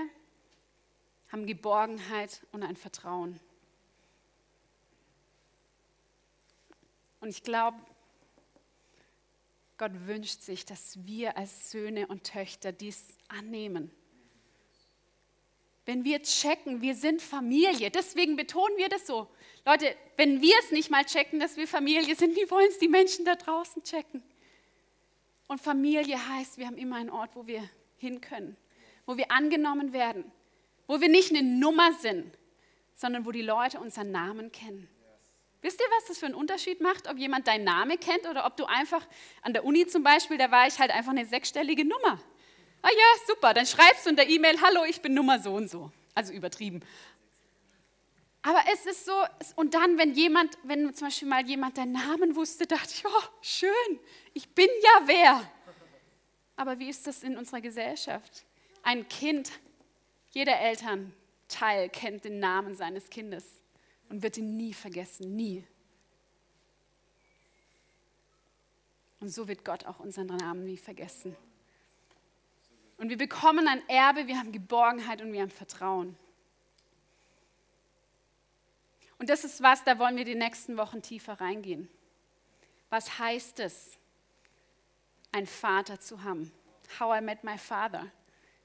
haben 1.31 1.45
Geborgenheit 1.45 2.45
und 2.51 2.63
ein 2.63 2.75
Vertrauen. 2.75 3.39
Und 7.19 7.29
ich 7.29 7.43
glaube, 7.43 7.77
Gott 9.77 9.91
wünscht 10.07 10.41
sich, 10.41 10.65
dass 10.65 11.05
wir 11.05 11.37
als 11.37 11.71
Söhne 11.71 12.07
und 12.07 12.23
Töchter 12.23 12.71
dies 12.71 13.17
annehmen. 13.27 13.91
Wenn 15.85 16.03
wir 16.03 16.21
checken, 16.21 16.81
wir 16.81 16.95
sind 16.95 17.21
Familie, 17.21 17.91
deswegen 17.91 18.35
betonen 18.35 18.75
wir 18.77 18.89
das 18.89 19.07
so. 19.07 19.27
Leute, 19.65 19.95
wenn 20.17 20.41
wir 20.41 20.55
es 20.63 20.71
nicht 20.71 20.89
mal 20.89 21.05
checken, 21.05 21.39
dass 21.39 21.55
wir 21.55 21.67
Familie 21.67 22.15
sind, 22.15 22.35
wie 22.35 22.49
wollen 22.51 22.67
es 22.69 22.79
die 22.79 22.89
Menschen 22.89 23.23
da 23.23 23.35
draußen 23.35 23.83
checken? 23.83 24.23
Und 25.47 25.61
Familie 25.61 26.17
heißt, 26.29 26.57
wir 26.57 26.67
haben 26.67 26.77
immer 26.77 26.97
einen 26.97 27.09
Ort, 27.09 27.35
wo 27.35 27.47
wir 27.47 27.63
hin 27.97 28.19
können, 28.19 28.57
wo 29.05 29.15
wir 29.15 29.31
angenommen 29.31 29.93
werden, 29.93 30.29
wo 30.87 30.99
wir 30.99 31.09
nicht 31.09 31.29
eine 31.29 31.43
Nummer 31.43 31.93
sind, 31.93 32.37
sondern 32.95 33.25
wo 33.25 33.31
die 33.31 33.41
Leute 33.41 33.79
unseren 33.79 34.11
Namen 34.11 34.51
kennen. 34.51 34.89
Wisst 35.61 35.79
ihr, 35.79 35.87
was 35.97 36.05
das 36.05 36.19
für 36.19 36.27
einen 36.27 36.35
Unterschied 36.35 36.81
macht, 36.81 37.09
ob 37.09 37.17
jemand 37.17 37.47
deinen 37.47 37.63
Namen 37.63 37.99
kennt 37.99 38.27
oder 38.27 38.45
ob 38.45 38.57
du 38.57 38.65
einfach 38.65 39.05
an 39.41 39.53
der 39.53 39.65
Uni 39.65 39.87
zum 39.87 40.03
Beispiel, 40.03 40.37
da 40.37 40.51
war 40.51 40.67
ich 40.67 40.79
halt 40.79 40.91
einfach 40.91 41.11
eine 41.11 41.25
sechsstellige 41.25 41.83
Nummer. 41.83 42.19
Ah 42.83 42.89
ja, 42.91 43.25
super, 43.25 43.53
dann 43.53 43.65
schreibst 43.65 44.05
du 44.05 44.11
in 44.11 44.15
der 44.15 44.29
E-Mail, 44.29 44.61
hallo, 44.61 44.83
ich 44.85 45.01
bin 45.01 45.13
Nummer 45.13 45.39
so 45.39 45.53
und 45.53 45.69
so. 45.69 45.91
Also 46.13 46.31
übertrieben. 46.31 46.81
Aber 48.43 48.61
es 48.71 48.85
ist 48.85 49.05
so, 49.05 49.13
und 49.55 49.73
dann, 49.73 49.97
wenn 49.97 50.13
jemand, 50.13 50.57
wenn 50.63 50.93
zum 50.93 51.07
Beispiel 51.07 51.27
mal 51.27 51.45
jemand 51.45 51.77
deinen 51.77 51.93
Namen 51.93 52.35
wusste, 52.35 52.67
dachte 52.67 52.93
ich, 52.93 53.03
oh, 53.05 53.23
schön, 53.41 53.99
ich 54.33 54.47
bin 54.49 54.69
ja 54.81 55.01
wer. 55.05 55.51
Aber 56.55 56.77
wie 56.79 56.89
ist 56.89 57.07
das 57.07 57.23
in 57.23 57.35
unserer 57.35 57.61
Gesellschaft? 57.61 58.45
Ein 58.83 59.07
Kind, 59.09 59.51
jeder 60.29 60.59
Elternteil 60.59 61.89
kennt 61.89 62.25
den 62.25 62.39
Namen 62.39 62.75
seines 62.75 63.09
Kindes 63.09 63.56
und 64.09 64.23
wird 64.23 64.37
ihn 64.37 64.57
nie 64.57 64.73
vergessen, 64.73 65.35
nie. 65.35 65.65
Und 69.19 69.29
so 69.29 69.47
wird 69.47 69.65
Gott 69.65 69.85
auch 69.85 69.99
unseren 69.99 70.27
Namen 70.27 70.63
nie 70.63 70.77
vergessen. 70.77 71.35
Und 72.97 73.09
wir 73.09 73.17
bekommen 73.17 73.67
ein 73.67 73.87
Erbe, 73.87 74.27
wir 74.27 74.37
haben 74.37 74.51
Geborgenheit 74.51 75.21
und 75.21 75.31
wir 75.31 75.41
haben 75.41 75.51
Vertrauen. 75.51 76.17
Und 79.19 79.29
das 79.29 79.43
ist 79.43 79.61
was, 79.61 79.83
da 79.83 79.97
wollen 79.99 80.15
wir 80.15 80.25
die 80.25 80.35
nächsten 80.35 80.77
Wochen 80.77 81.01
tiefer 81.01 81.39
reingehen. 81.39 81.89
Was 82.89 83.19
heißt 83.19 83.59
es, 83.59 83.97
einen 85.31 85.47
Vater 85.47 85.99
zu 85.99 86.23
haben? 86.23 86.51
How 86.99 87.19
I 87.19 87.21
met 87.21 87.43
my 87.43 87.57
father, 87.57 88.11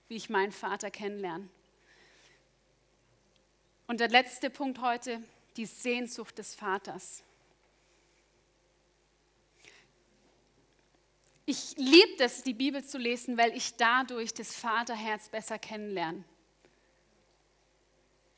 wie 0.08 0.16
ich 0.16 0.30
meinen 0.30 0.52
Vater 0.52 0.90
kennenlerne. 0.90 1.48
Und 3.92 4.00
der 4.00 4.08
letzte 4.08 4.48
Punkt 4.48 4.80
heute, 4.80 5.22
die 5.58 5.66
Sehnsucht 5.66 6.38
des 6.38 6.54
Vaters. 6.54 7.22
Ich 11.44 11.76
liebe 11.76 12.24
es, 12.24 12.42
die 12.42 12.54
Bibel 12.54 12.82
zu 12.82 12.96
lesen, 12.96 13.36
weil 13.36 13.54
ich 13.54 13.76
dadurch 13.76 14.32
das 14.32 14.56
Vaterherz 14.56 15.28
besser 15.28 15.58
kennenlerne. 15.58 16.24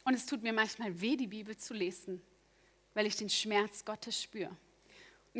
Und 0.02 0.14
es 0.14 0.26
tut 0.26 0.42
mir 0.42 0.52
manchmal 0.52 1.00
weh, 1.00 1.14
die 1.14 1.28
Bibel 1.28 1.56
zu 1.56 1.72
lesen, 1.72 2.20
weil 2.94 3.06
ich 3.06 3.14
den 3.14 3.30
Schmerz 3.30 3.84
Gottes 3.84 4.20
spüre. 4.20 4.50
Und 4.50 4.58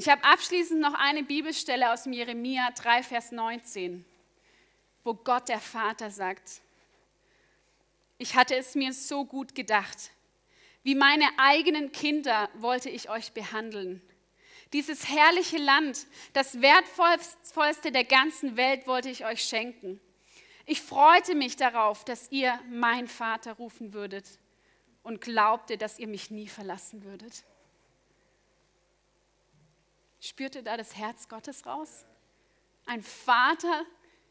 ich 0.01 0.09
habe 0.09 0.23
abschließend 0.23 0.81
noch 0.81 0.95
eine 0.95 1.25
Bibelstelle 1.25 1.93
aus 1.93 2.05
Jeremia 2.05 2.71
3, 2.71 3.03
Vers 3.03 3.33
19, 3.33 4.05
wo 5.03 5.13
Gott 5.15 5.49
der 5.49 5.59
Vater 5.59 6.13
sagt, 6.13 6.63
ich 8.19 8.37
hatte 8.37 8.57
es 8.57 8.75
mir 8.75 8.93
so 8.93 9.25
gut 9.25 9.55
gedacht, 9.55 10.11
wie 10.83 10.95
meine 10.95 11.27
eigenen 11.39 11.93
Kinder 11.93 12.49
wollte 12.55 12.91
ich 12.91 13.09
euch 13.09 13.33
behandeln. 13.33 14.03
Dieses 14.73 15.09
herrliche 15.09 15.59
Land, 15.59 16.07
das 16.33 16.61
wertvollste 16.61 17.93
der 17.93 18.05
ganzen 18.05 18.57
Welt 18.57 18.87
wollte 18.87 19.09
ich 19.09 19.25
euch 19.25 19.43
schenken. 19.43 20.01
Ich 20.67 20.81
freute 20.81 21.35
mich 21.35 21.57
darauf, 21.57 22.05
dass 22.05 22.31
ihr 22.33 22.59
mein 22.71 23.07
Vater 23.07 23.53
rufen 23.55 23.93
würdet 23.93 24.27
und 25.03 25.21
glaubte, 25.21 25.77
dass 25.77 25.99
ihr 25.99 26.09
mich 26.09 26.31
nie 26.31 26.49
verlassen 26.49 27.05
würdet. 27.05 27.45
Spürte 30.21 30.63
da 30.63 30.77
das 30.77 30.97
Herz 30.97 31.29
Gottes 31.29 31.67
raus? 31.67 32.07
Ein 32.87 33.03
Vater, 33.03 33.85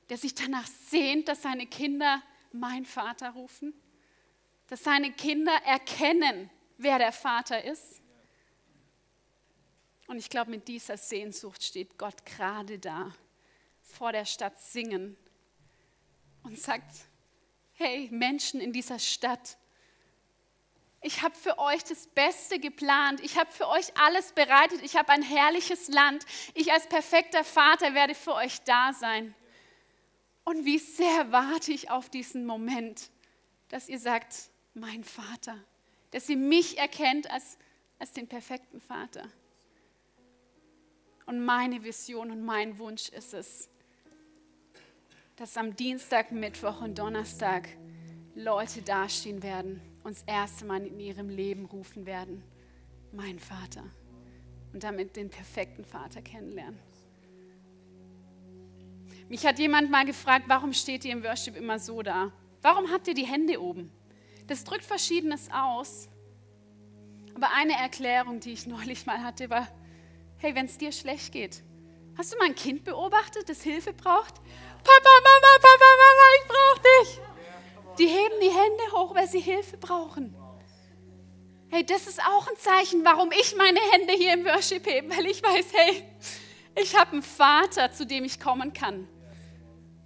der 0.09 0.17
sich 0.17 0.33
danach 0.33 0.67
sehnt, 0.67 1.27
dass 1.27 1.43
seine 1.43 1.67
Kinder 1.67 2.21
mein 2.51 2.85
Vater 2.85 3.29
rufen? 3.31 3.73
Dass 4.73 4.85
seine 4.85 5.11
Kinder 5.11 5.53
erkennen, 5.65 6.49
wer 6.79 6.97
der 6.97 7.11
Vater 7.11 7.63
ist? 7.63 8.01
Und 10.07 10.17
ich 10.17 10.31
glaube, 10.31 10.49
mit 10.49 10.67
dieser 10.67 10.97
Sehnsucht 10.97 11.63
steht 11.63 11.99
Gott 11.99 12.25
gerade 12.25 12.79
da, 12.79 13.13
vor 13.83 14.11
der 14.11 14.25
Stadt 14.25 14.59
singen 14.59 15.15
und 16.41 16.57
sagt, 16.57 16.91
hey 17.73 18.09
Menschen 18.11 18.59
in 18.59 18.73
dieser 18.73 18.97
Stadt, 18.97 19.59
ich 21.03 21.21
habe 21.21 21.35
für 21.35 21.59
euch 21.59 21.83
das 21.83 22.07
Beste 22.07 22.57
geplant. 22.57 23.19
Ich 23.21 23.37
habe 23.37 23.51
für 23.51 23.67
euch 23.67 23.95
alles 23.95 24.31
bereitet. 24.31 24.81
Ich 24.81 24.95
habe 24.95 25.09
ein 25.09 25.21
herrliches 25.21 25.87
Land. 25.87 26.25
Ich 26.55 26.71
als 26.71 26.87
perfekter 26.89 27.43
Vater 27.43 27.93
werde 27.93 28.15
für 28.15 28.33
euch 28.33 28.59
da 28.63 28.91
sein. 28.91 29.35
Und 30.45 30.65
wie 30.65 30.79
sehr 30.79 31.31
warte 31.31 31.71
ich 31.71 31.91
auf 31.91 32.09
diesen 32.09 32.47
Moment, 32.47 33.11
dass 33.69 33.87
ihr 33.87 33.99
sagt, 33.99 34.49
mein 34.73 35.03
Vater, 35.03 35.57
dass 36.11 36.29
ihr 36.29 36.37
mich 36.37 36.77
erkennt 36.77 37.29
als, 37.29 37.57
als 37.99 38.11
den 38.13 38.27
perfekten 38.27 38.79
Vater. 38.79 39.27
Und 41.25 41.43
meine 41.43 41.83
Vision 41.83 42.31
und 42.31 42.43
mein 42.43 42.77
Wunsch 42.79 43.09
ist 43.09 43.33
es, 43.33 43.69
dass 45.35 45.57
am 45.57 45.75
Dienstag, 45.75 46.31
Mittwoch 46.31 46.81
und 46.81 46.99
Donnerstag 46.99 47.69
Leute 48.35 48.81
dastehen 48.81 49.41
werden, 49.41 49.81
uns 50.03 50.23
erste 50.23 50.65
Mal 50.65 50.85
in 50.85 50.99
ihrem 50.99 51.29
Leben 51.29 51.65
rufen 51.65 52.05
werden, 52.05 52.43
mein 53.11 53.39
Vater. 53.39 53.83
Und 54.73 54.83
damit 54.83 55.15
den 55.15 55.29
perfekten 55.29 55.85
Vater 55.85 56.21
kennenlernen. 56.21 56.79
Mich 59.29 59.45
hat 59.45 59.59
jemand 59.59 59.89
mal 59.89 60.05
gefragt, 60.05 60.45
warum 60.47 60.73
steht 60.73 61.05
ihr 61.05 61.11
im 61.13 61.23
Worship 61.23 61.55
immer 61.55 61.79
so 61.79 62.01
da? 62.01 62.31
Warum 62.61 62.91
habt 62.91 63.07
ihr 63.07 63.13
die 63.13 63.25
Hände 63.25 63.61
oben? 63.61 63.91
Das 64.47 64.63
drückt 64.63 64.85
Verschiedenes 64.85 65.49
aus. 65.51 66.09
Aber 67.35 67.49
eine 67.55 67.73
Erklärung, 67.73 68.39
die 68.39 68.53
ich 68.53 68.67
neulich 68.67 69.05
mal 69.05 69.23
hatte, 69.23 69.49
war, 69.49 69.67
hey, 70.37 70.55
wenn 70.55 70.65
es 70.65 70.77
dir 70.77 70.91
schlecht 70.91 71.31
geht, 71.31 71.63
hast 72.17 72.33
du 72.33 72.37
mal 72.37 72.45
ein 72.45 72.55
Kind 72.55 72.83
beobachtet, 72.83 73.49
das 73.49 73.61
Hilfe 73.61 73.93
braucht? 73.93 74.35
Papa, 74.35 75.09
Mama, 75.23 75.57
Papa, 75.61 75.85
Mama, 76.03 76.23
ich 76.37 76.47
brauche 76.47 76.81
dich. 76.81 77.21
Die 77.97 78.07
heben 78.07 78.35
die 78.41 78.49
Hände 78.49 78.91
hoch, 78.91 79.15
weil 79.15 79.27
sie 79.27 79.39
Hilfe 79.39 79.77
brauchen. 79.77 80.35
Hey, 81.69 81.85
das 81.85 82.05
ist 82.07 82.21
auch 82.21 82.47
ein 82.47 82.57
Zeichen, 82.57 83.03
warum 83.03 83.31
ich 83.31 83.55
meine 83.55 83.79
Hände 83.91 84.13
hier 84.13 84.33
im 84.33 84.45
Worship 84.45 84.85
hebe, 84.85 85.09
weil 85.15 85.25
ich 85.25 85.41
weiß, 85.41 85.65
hey, 85.73 86.03
ich 86.75 86.95
habe 86.95 87.13
einen 87.13 87.23
Vater, 87.23 87.91
zu 87.91 88.05
dem 88.05 88.25
ich 88.25 88.39
kommen 88.39 88.73
kann. 88.73 89.07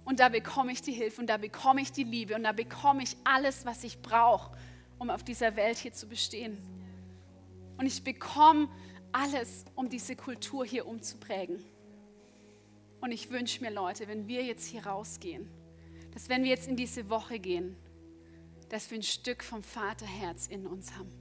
Und 0.08 0.20
da 0.20 0.30
bekomme 0.30 0.72
ich 0.72 0.80
die 0.80 0.92
Hilfe 0.92 1.20
und 1.20 1.26
da 1.26 1.36
bekomme 1.36 1.82
ich 1.82 1.92
die 1.92 2.02
Liebe 2.02 2.34
und 2.34 2.44
da 2.44 2.52
bekomme 2.52 3.02
ich 3.02 3.14
alles, 3.24 3.66
was 3.66 3.84
ich 3.84 4.00
brauche, 4.00 4.56
um 4.98 5.10
auf 5.10 5.22
dieser 5.22 5.54
Welt 5.54 5.76
hier 5.76 5.92
zu 5.92 6.08
bestehen. 6.08 6.56
Und 7.76 7.84
ich 7.84 8.02
bekomme 8.02 8.70
alles, 9.12 9.66
um 9.74 9.90
diese 9.90 10.16
Kultur 10.16 10.64
hier 10.64 10.86
umzuprägen. 10.86 11.62
Und 13.02 13.12
ich 13.12 13.28
wünsche 13.28 13.62
mir, 13.62 13.70
Leute, 13.70 14.08
wenn 14.08 14.26
wir 14.26 14.42
jetzt 14.42 14.66
hier 14.66 14.86
rausgehen, 14.86 15.46
dass 16.14 16.30
wenn 16.30 16.42
wir 16.42 16.48
jetzt 16.48 16.68
in 16.68 16.76
diese 16.76 17.10
Woche 17.10 17.38
gehen, 17.38 17.76
dass 18.70 18.90
wir 18.90 18.98
ein 18.98 19.02
Stück 19.02 19.44
vom 19.44 19.62
Vaterherz 19.62 20.46
in 20.46 20.66
uns 20.66 20.96
haben. 20.96 21.12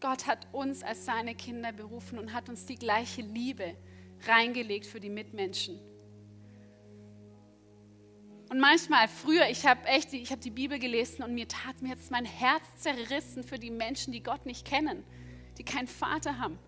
Gott 0.00 0.26
hat 0.26 0.46
uns 0.52 0.82
als 0.82 1.04
seine 1.04 1.34
Kinder 1.34 1.70
berufen 1.72 2.18
und 2.18 2.32
hat 2.32 2.48
uns 2.48 2.64
die 2.64 2.76
gleiche 2.76 3.20
Liebe 3.20 3.76
reingelegt 4.26 4.86
für 4.86 5.00
die 5.00 5.10
Mitmenschen. 5.10 5.78
Und 8.50 8.60
manchmal, 8.60 9.08
früher, 9.08 9.48
ich 9.48 9.66
habe 9.66 9.86
echt, 9.86 10.12
ich 10.12 10.30
habe 10.30 10.40
die 10.40 10.50
Bibel 10.50 10.78
gelesen 10.78 11.22
und 11.22 11.34
mir 11.34 11.48
tat 11.48 11.80
mir 11.82 11.90
jetzt 11.90 12.10
mein 12.10 12.24
Herz 12.24 12.62
zerrissen 12.76 13.42
für 13.42 13.58
die 13.58 13.70
Menschen, 13.70 14.12
die 14.12 14.22
Gott 14.22 14.46
nicht 14.46 14.66
kennen, 14.66 15.02
die 15.58 15.64
keinen 15.64 15.88
Vater 15.88 16.38
haben. 16.38 16.58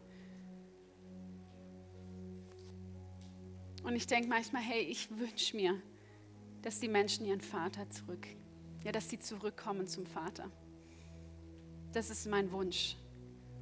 Und 3.85 3.95
ich 3.95 4.07
denke 4.07 4.29
manchmal, 4.29 4.63
hey, 4.63 4.81
ich 4.81 5.11
wünsche 5.11 5.55
mir, 5.57 5.81
dass 6.63 6.81
die 6.81 6.89
Menschen 6.89 7.25
ihren 7.27 7.41
Vater 7.41 7.89
zurück, 7.91 8.27
ja, 8.83 8.91
dass 8.91 9.09
sie 9.11 9.21
zurückkommen 9.21 9.87
zum 9.87 10.07
Vater. 10.07 10.51
Das 11.93 12.11
ist 12.11 12.27
mein 12.27 12.51
Wunsch. 12.51 12.97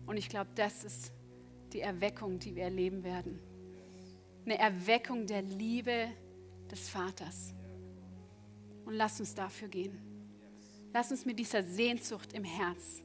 Und 0.07 0.17
ich 0.17 0.29
glaube, 0.29 0.51
das 0.55 0.85
ist 0.85 1.13
die 1.73 1.81
Erweckung, 1.81 2.39
die 2.39 2.55
wir 2.55 2.65
erleben 2.65 3.05
werden. 3.05 3.39
Eine 4.45 4.59
Erweckung 4.59 5.27
der 5.27 5.43
Liebe 5.43 6.09
des 6.71 6.89
Vaters. 6.89 7.55
Und 8.85 8.95
lass 8.95 9.21
uns 9.21 9.35
dafür 9.35 9.69
gehen. 9.69 9.99
Lass 10.93 11.11
uns 11.11 11.25
mit 11.25 11.39
dieser 11.39 11.63
Sehnsucht 11.63 12.33
im 12.33 12.45
Herz 12.45 13.03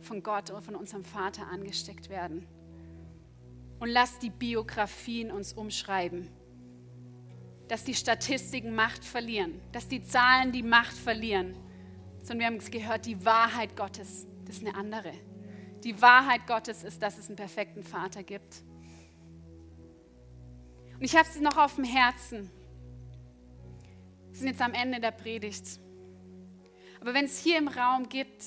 von 0.00 0.22
Gott 0.22 0.50
oder 0.50 0.62
von 0.62 0.74
unserem 0.74 1.04
Vater 1.04 1.46
angesteckt 1.46 2.08
werden. 2.08 2.46
Und 3.78 3.88
lass 3.88 4.18
die 4.18 4.30
Biografien 4.30 5.30
uns 5.30 5.52
umschreiben. 5.52 6.28
Dass 7.68 7.84
die 7.84 7.94
Statistiken 7.94 8.74
Macht 8.74 9.04
verlieren, 9.04 9.60
dass 9.72 9.88
die 9.88 10.02
Zahlen 10.02 10.52
die 10.52 10.62
Macht 10.62 10.96
verlieren. 10.96 11.54
Sondern 12.18 12.38
wir 12.40 12.46
haben 12.46 12.56
es 12.56 12.70
gehört, 12.70 13.06
die 13.06 13.24
Wahrheit 13.24 13.76
Gottes, 13.76 14.26
das 14.44 14.56
ist 14.56 14.66
eine 14.66 14.76
andere. 14.76 15.12
Die 15.84 16.00
Wahrheit 16.00 16.46
Gottes 16.46 16.84
ist, 16.84 17.02
dass 17.02 17.18
es 17.18 17.28
einen 17.28 17.36
perfekten 17.36 17.82
Vater 17.82 18.22
gibt. 18.22 18.62
Und 20.94 21.02
ich 21.02 21.16
habe 21.16 21.28
es 21.28 21.40
noch 21.40 21.56
auf 21.56 21.74
dem 21.74 21.84
Herzen. 21.84 22.50
Wir 24.32 24.38
sind 24.38 24.48
jetzt 24.48 24.62
am 24.62 24.72
Ende 24.72 24.98
der 24.98 25.10
Predigt. 25.10 25.78
Aber 27.02 27.12
wenn 27.12 27.26
es 27.26 27.38
hier 27.38 27.58
im 27.58 27.68
Raum 27.68 28.08
gibt, 28.08 28.42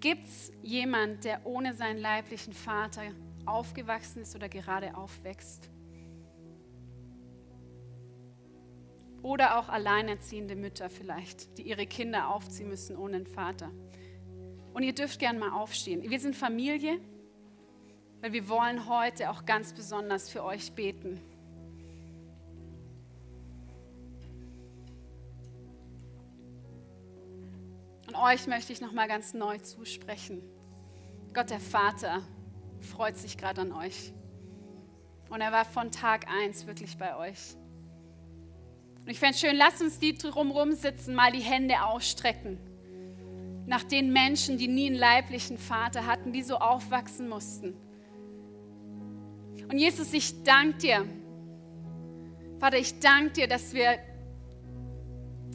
gibt 0.00 0.26
es 0.26 0.50
jemand, 0.62 1.24
der 1.24 1.44
ohne 1.44 1.74
seinen 1.74 1.98
leiblichen 1.98 2.54
Vater 2.54 3.02
aufgewachsen 3.44 4.22
ist 4.22 4.34
oder 4.34 4.48
gerade 4.48 4.96
aufwächst? 4.96 5.68
Oder 9.20 9.58
auch 9.58 9.68
alleinerziehende 9.68 10.56
Mütter 10.56 10.88
vielleicht, 10.88 11.58
die 11.58 11.68
ihre 11.68 11.86
Kinder 11.86 12.30
aufziehen 12.30 12.70
müssen 12.70 12.96
ohne 12.96 13.16
einen 13.16 13.26
Vater. 13.26 13.70
Und 14.72 14.82
ihr 14.82 14.94
dürft 14.94 15.18
gern 15.18 15.38
mal 15.38 15.50
aufstehen. 15.50 16.08
Wir 16.08 16.20
sind 16.20 16.34
Familie, 16.34 16.98
weil 18.22 18.32
wir 18.32 18.48
wollen 18.48 18.88
heute 18.88 19.28
auch 19.30 19.44
ganz 19.44 19.74
besonders 19.74 20.30
für 20.30 20.42
euch 20.42 20.72
beten. 20.72 21.20
Euch 28.22 28.46
möchte 28.46 28.72
ich 28.72 28.80
noch 28.80 28.92
mal 28.92 29.08
ganz 29.08 29.34
neu 29.34 29.58
zusprechen. 29.58 30.42
Gott 31.34 31.50
der 31.50 31.60
Vater 31.60 32.22
freut 32.80 33.16
sich 33.16 33.36
gerade 33.36 33.62
an 33.62 33.72
euch. 33.72 34.12
Und 35.28 35.40
er 35.40 35.52
war 35.52 35.64
von 35.64 35.90
Tag 35.90 36.26
1 36.30 36.66
wirklich 36.66 36.96
bei 36.96 37.16
euch. 37.16 37.56
Und 39.00 39.10
ich 39.10 39.18
fände 39.18 39.34
es 39.34 39.40
schön, 39.40 39.56
lasst 39.56 39.82
uns 39.82 39.98
die 39.98 40.16
drumherum 40.16 40.72
sitzen, 40.72 41.14
mal 41.14 41.32
die 41.32 41.40
Hände 41.40 41.82
ausstrecken. 41.82 42.58
Nach 43.66 43.82
den 43.82 44.12
Menschen, 44.12 44.58
die 44.58 44.68
nie 44.68 44.86
einen 44.86 44.96
leiblichen 44.96 45.58
Vater 45.58 46.06
hatten, 46.06 46.32
die 46.32 46.42
so 46.42 46.56
aufwachsen 46.56 47.28
mussten. 47.28 47.74
Und 49.68 49.78
Jesus, 49.78 50.12
ich 50.12 50.42
danke 50.44 50.78
dir. 50.78 51.06
Vater, 52.58 52.78
ich 52.78 52.98
danke 53.00 53.32
dir, 53.32 53.48
dass 53.48 53.74
wir 53.74 53.98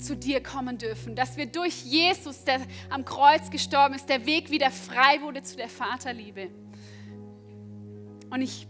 zu 0.01 0.15
dir 0.15 0.41
kommen 0.41 0.77
dürfen, 0.77 1.15
dass 1.15 1.37
wir 1.37 1.45
durch 1.45 1.83
Jesus, 1.83 2.43
der 2.43 2.61
am 2.89 3.05
Kreuz 3.05 3.49
gestorben 3.49 3.95
ist, 3.95 4.09
der 4.09 4.25
Weg 4.25 4.51
wieder 4.51 4.71
frei 4.71 5.21
wurde 5.21 5.43
zu 5.43 5.55
der 5.55 5.69
Vaterliebe. 5.69 6.49
Und 8.29 8.41
ich 8.41 8.67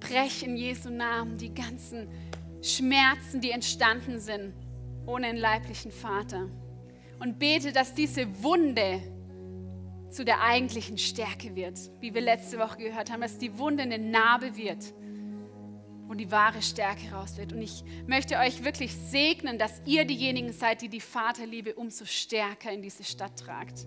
breche 0.00 0.46
in 0.46 0.56
Jesu 0.56 0.90
Namen 0.90 1.38
die 1.38 1.52
ganzen 1.52 2.08
Schmerzen, 2.62 3.40
die 3.40 3.50
entstanden 3.50 4.20
sind 4.20 4.54
ohne 5.08 5.28
einen 5.28 5.38
leiblichen 5.38 5.90
Vater. 5.90 6.48
Und 7.18 7.38
bete, 7.38 7.72
dass 7.72 7.94
diese 7.94 8.26
Wunde 8.42 9.00
zu 10.10 10.24
der 10.24 10.42
eigentlichen 10.42 10.98
Stärke 10.98 11.56
wird, 11.56 11.78
wie 12.00 12.14
wir 12.14 12.20
letzte 12.20 12.58
Woche 12.58 12.78
gehört 12.78 13.10
haben, 13.10 13.20
dass 13.20 13.38
die 13.38 13.58
Wunde 13.58 13.82
eine 13.82 13.98
Narbe 13.98 14.56
wird 14.56 14.92
wo 16.08 16.14
die 16.14 16.30
wahre 16.30 16.62
Stärke 16.62 17.12
raus 17.12 17.36
wird. 17.36 17.52
Und 17.52 17.60
ich 17.60 17.84
möchte 18.06 18.38
euch 18.38 18.64
wirklich 18.64 18.96
segnen, 18.96 19.58
dass 19.58 19.82
ihr 19.84 20.06
diejenigen 20.06 20.52
seid, 20.52 20.80
die 20.80 20.88
die 20.88 21.02
Vaterliebe 21.02 21.74
umso 21.74 22.06
stärker 22.06 22.72
in 22.72 22.80
diese 22.80 23.04
Stadt 23.04 23.38
tragt. 23.38 23.86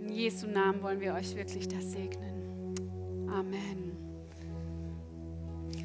In 0.00 0.10
Jesu 0.10 0.46
Namen 0.46 0.82
wollen 0.82 1.00
wir 1.00 1.12
euch 1.14 1.36
wirklich 1.36 1.68
das 1.68 1.92
segnen. 1.92 3.28
Amen. 3.30 3.96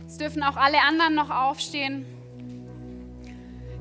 Es 0.07 0.17
dürfen 0.17 0.41
auch 0.41 0.55
alle 0.55 0.81
anderen 0.81 1.15
noch 1.15 1.29
aufstehen. 1.29 2.05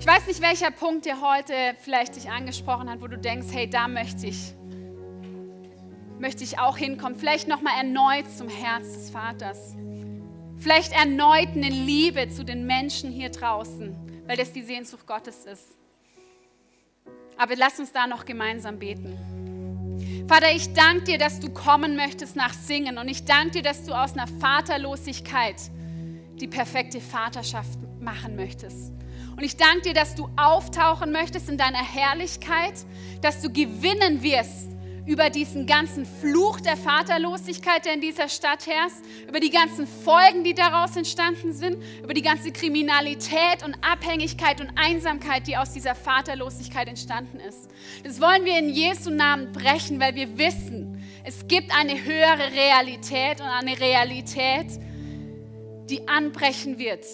Ich 0.01 0.07
weiß 0.07 0.27
nicht, 0.27 0.40
welcher 0.42 0.73
Punkt 0.73 1.07
dir 1.07 1.21
heute 1.21 1.55
vielleicht 1.81 2.16
dich 2.16 2.31
angesprochen 2.31 2.90
hat, 2.90 3.01
wo 3.01 3.07
du 3.07 3.18
denkst, 3.18 3.49
hey, 3.53 3.71
da 3.71 3.87
möchte 3.87 4.27
ich, 4.27 4.55
möchte 6.18 6.42
ich 6.42 6.59
auch 6.59 6.77
hinkommen. 6.77 7.16
Vielleicht 7.16 7.47
nochmal 7.47 7.75
erneut 7.79 8.31
zum 8.31 8.49
Herz 8.49 8.92
des 8.92 9.11
Vaters. 9.11 9.75
Vielleicht 10.59 10.92
erneut 10.92 11.51
eine 11.55 11.68
Liebe 11.68 12.29
zu 12.29 12.44
den 12.44 12.66
Menschen 12.66 13.12
hier 13.12 13.31
draußen, 13.31 13.94
weil 14.27 14.37
das 14.37 14.53
die 14.53 14.62
Sehnsucht 14.62 15.07
Gottes 15.07 15.44
ist. 15.44 15.77
Aber 17.37 17.55
lass 17.55 17.79
uns 17.79 17.92
da 17.92 18.07
noch 18.09 18.25
gemeinsam 18.25 18.79
beten. 18.79 19.16
Vater, 20.27 20.51
ich 20.53 20.73
danke 20.75 21.05
dir, 21.05 21.18
dass 21.18 21.38
du 21.38 21.51
kommen 21.51 21.97
möchtest 21.97 22.35
nach 22.35 22.53
Singen 22.53 22.99
und 22.99 23.09
ich 23.09 23.25
danke 23.25 23.51
dir, 23.53 23.62
dass 23.62 23.85
du 23.85 23.92
aus 23.92 24.14
einer 24.14 24.27
Vaterlosigkeit 24.27 25.57
die 26.40 26.49
perfekte 26.49 27.01
Vaterschaft 27.01 27.79
machen 28.01 28.37
möchtest. 28.37 28.92
Und 29.37 29.44
ich 29.44 29.57
danke 29.57 29.83
dir, 29.83 29.94
dass 29.94 30.16
du 30.16 30.29
auftauchen 30.37 31.12
möchtest 31.12 31.49
in 31.49 31.57
deiner 31.57 31.83
Herrlichkeit, 31.83 32.75
dass 33.23 33.40
du 33.40 33.51
gewinnen 33.53 34.23
wirst 34.23 34.68
über 35.09 35.31
diesen 35.31 35.64
ganzen 35.64 36.05
Fluch 36.05 36.61
der 36.61 36.77
Vaterlosigkeit, 36.77 37.87
der 37.87 37.94
in 37.94 38.03
dieser 38.03 38.29
Stadt 38.29 38.66
herrscht, 38.66 38.99
über 39.27 39.40
die 39.40 39.49
ganzen 39.49 39.87
Folgen, 39.87 40.44
die 40.44 40.53
daraus 40.53 40.97
entstanden 40.97 41.55
sind, 41.55 41.83
über 42.03 42.12
die 42.12 42.21
ganze 42.21 42.53
Kriminalität 42.53 43.64
und 43.64 43.75
Abhängigkeit 43.81 44.61
und 44.61 44.71
Einsamkeit, 44.77 45.47
die 45.47 45.57
aus 45.57 45.73
dieser 45.73 45.94
Vaterlosigkeit 45.94 46.88
entstanden 46.88 47.40
ist. 47.40 47.71
Das 48.05 48.21
wollen 48.21 48.44
wir 48.44 48.59
in 48.59 48.68
Jesu 48.68 49.09
Namen 49.09 49.51
brechen, 49.53 49.99
weil 49.99 50.14
wir 50.14 50.37
wissen, 50.37 51.03
es 51.25 51.49
gibt 51.49 51.75
eine 51.75 52.05
höhere 52.05 52.53
Realität 52.53 53.40
und 53.40 53.47
eine 53.47 53.81
Realität, 53.81 54.66
die 55.88 56.07
anbrechen 56.07 56.79
wird 56.79 57.07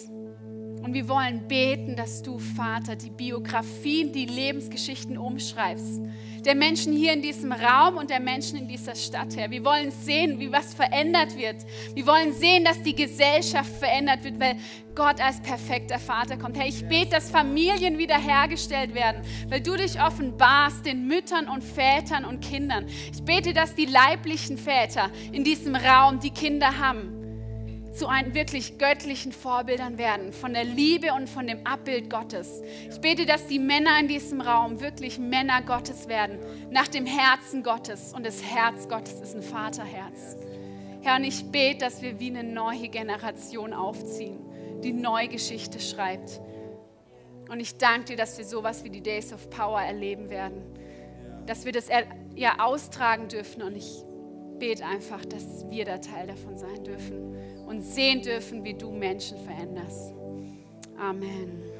und 0.85 0.93
wir 0.93 1.09
wollen 1.09 1.47
beten, 1.47 1.95
dass 1.95 2.21
du, 2.21 2.37
Vater, 2.37 2.95
die 2.95 3.09
Biografien, 3.09 4.13
die 4.13 4.27
Lebensgeschichten 4.27 5.17
umschreibst. 5.17 5.99
Der 6.45 6.53
Menschen 6.53 6.93
hier 6.93 7.11
in 7.11 7.23
diesem 7.23 7.51
Raum 7.51 7.97
und 7.97 8.11
der 8.11 8.19
Menschen 8.19 8.59
in 8.59 8.67
dieser 8.67 8.93
Stadt, 8.93 9.35
Herr. 9.35 9.49
Wir 9.49 9.65
wollen 9.65 9.89
sehen, 9.89 10.39
wie 10.39 10.51
was 10.51 10.75
verändert 10.75 11.35
wird. 11.35 11.55
Wir 11.95 12.05
wollen 12.05 12.33
sehen, 12.33 12.63
dass 12.63 12.79
die 12.83 12.93
Gesellschaft 12.93 13.71
verändert 13.79 14.23
wird, 14.23 14.39
weil 14.39 14.57
Gott 14.93 15.19
als 15.19 15.41
perfekter 15.41 15.97
Vater 15.97 16.37
kommt. 16.37 16.55
Herr, 16.55 16.67
ich 16.67 16.87
bete, 16.87 17.09
dass 17.09 17.31
Familien 17.31 17.97
wiederhergestellt 17.97 18.93
werden, 18.93 19.23
weil 19.49 19.61
du 19.61 19.75
dich 19.75 19.99
offenbarst 19.99 20.85
den 20.85 21.07
Müttern 21.07 21.49
und 21.49 21.63
Vätern 21.63 22.25
und 22.25 22.41
Kindern. 22.41 22.85
Ich 23.11 23.23
bete, 23.23 23.53
dass 23.53 23.73
die 23.73 23.87
leiblichen 23.87 24.59
Väter 24.59 25.09
in 25.31 25.43
diesem 25.43 25.75
Raum 25.75 26.19
die 26.19 26.29
Kinder 26.29 26.77
haben 26.77 27.24
zu 27.95 28.07
einen 28.07 28.33
wirklich 28.33 28.77
göttlichen 28.77 29.31
Vorbildern 29.31 29.97
werden, 29.97 30.33
von 30.33 30.53
der 30.53 30.65
Liebe 30.65 31.13
und 31.13 31.29
von 31.29 31.47
dem 31.47 31.65
Abbild 31.65 32.09
Gottes. 32.09 32.61
Ich 32.89 32.99
bete, 32.99 33.25
dass 33.25 33.47
die 33.47 33.57
Männer 33.59 33.97
in 33.99 34.09
diesem 34.09 34.41
Raum 34.41 34.81
wirklich 34.81 35.17
Männer 35.17 35.61
Gottes 35.61 36.09
werden, 36.09 36.37
nach 36.71 36.89
dem 36.89 37.05
Herzen 37.05 37.63
Gottes. 37.63 38.13
Und 38.13 38.25
das 38.25 38.43
Herz 38.43 38.89
Gottes 38.89 39.21
ist 39.21 39.35
ein 39.35 39.41
Vaterherz. 39.41 40.35
Herr, 41.01 41.15
und 41.15 41.23
ich 41.23 41.45
bete, 41.51 41.79
dass 41.79 42.01
wir 42.01 42.19
wie 42.19 42.29
eine 42.29 42.43
neue 42.43 42.89
Generation 42.89 43.73
aufziehen, 43.73 44.39
die 44.83 44.91
neue 44.91 45.29
Geschichte 45.29 45.79
schreibt. 45.79 46.41
Und 47.49 47.59
ich 47.59 47.77
danke 47.77 48.05
dir, 48.05 48.17
dass 48.17 48.37
wir 48.37 48.45
sowas 48.45 48.83
wie 48.83 48.89
die 48.89 49.01
Days 49.01 49.31
of 49.31 49.49
Power 49.49 49.79
erleben 49.79 50.29
werden. 50.29 50.63
Dass 51.45 51.63
wir 51.63 51.71
das 51.71 51.87
ja 52.35 52.59
austragen 52.59 53.29
dürfen. 53.29 53.61
Und 53.61 53.77
ich 53.77 54.03
bete 54.57 54.83
einfach, 54.83 55.23
dass 55.23 55.69
wir 55.69 55.85
da 55.85 55.99
Teil 55.99 56.27
davon 56.27 56.57
sein 56.57 56.83
dürfen 56.83 57.54
und 57.67 57.81
sehen 57.81 58.21
dürfen, 58.21 58.63
wie 58.63 58.73
du 58.73 58.91
Menschen 58.91 59.37
veränderst. 59.39 60.13
Amen. 60.97 61.74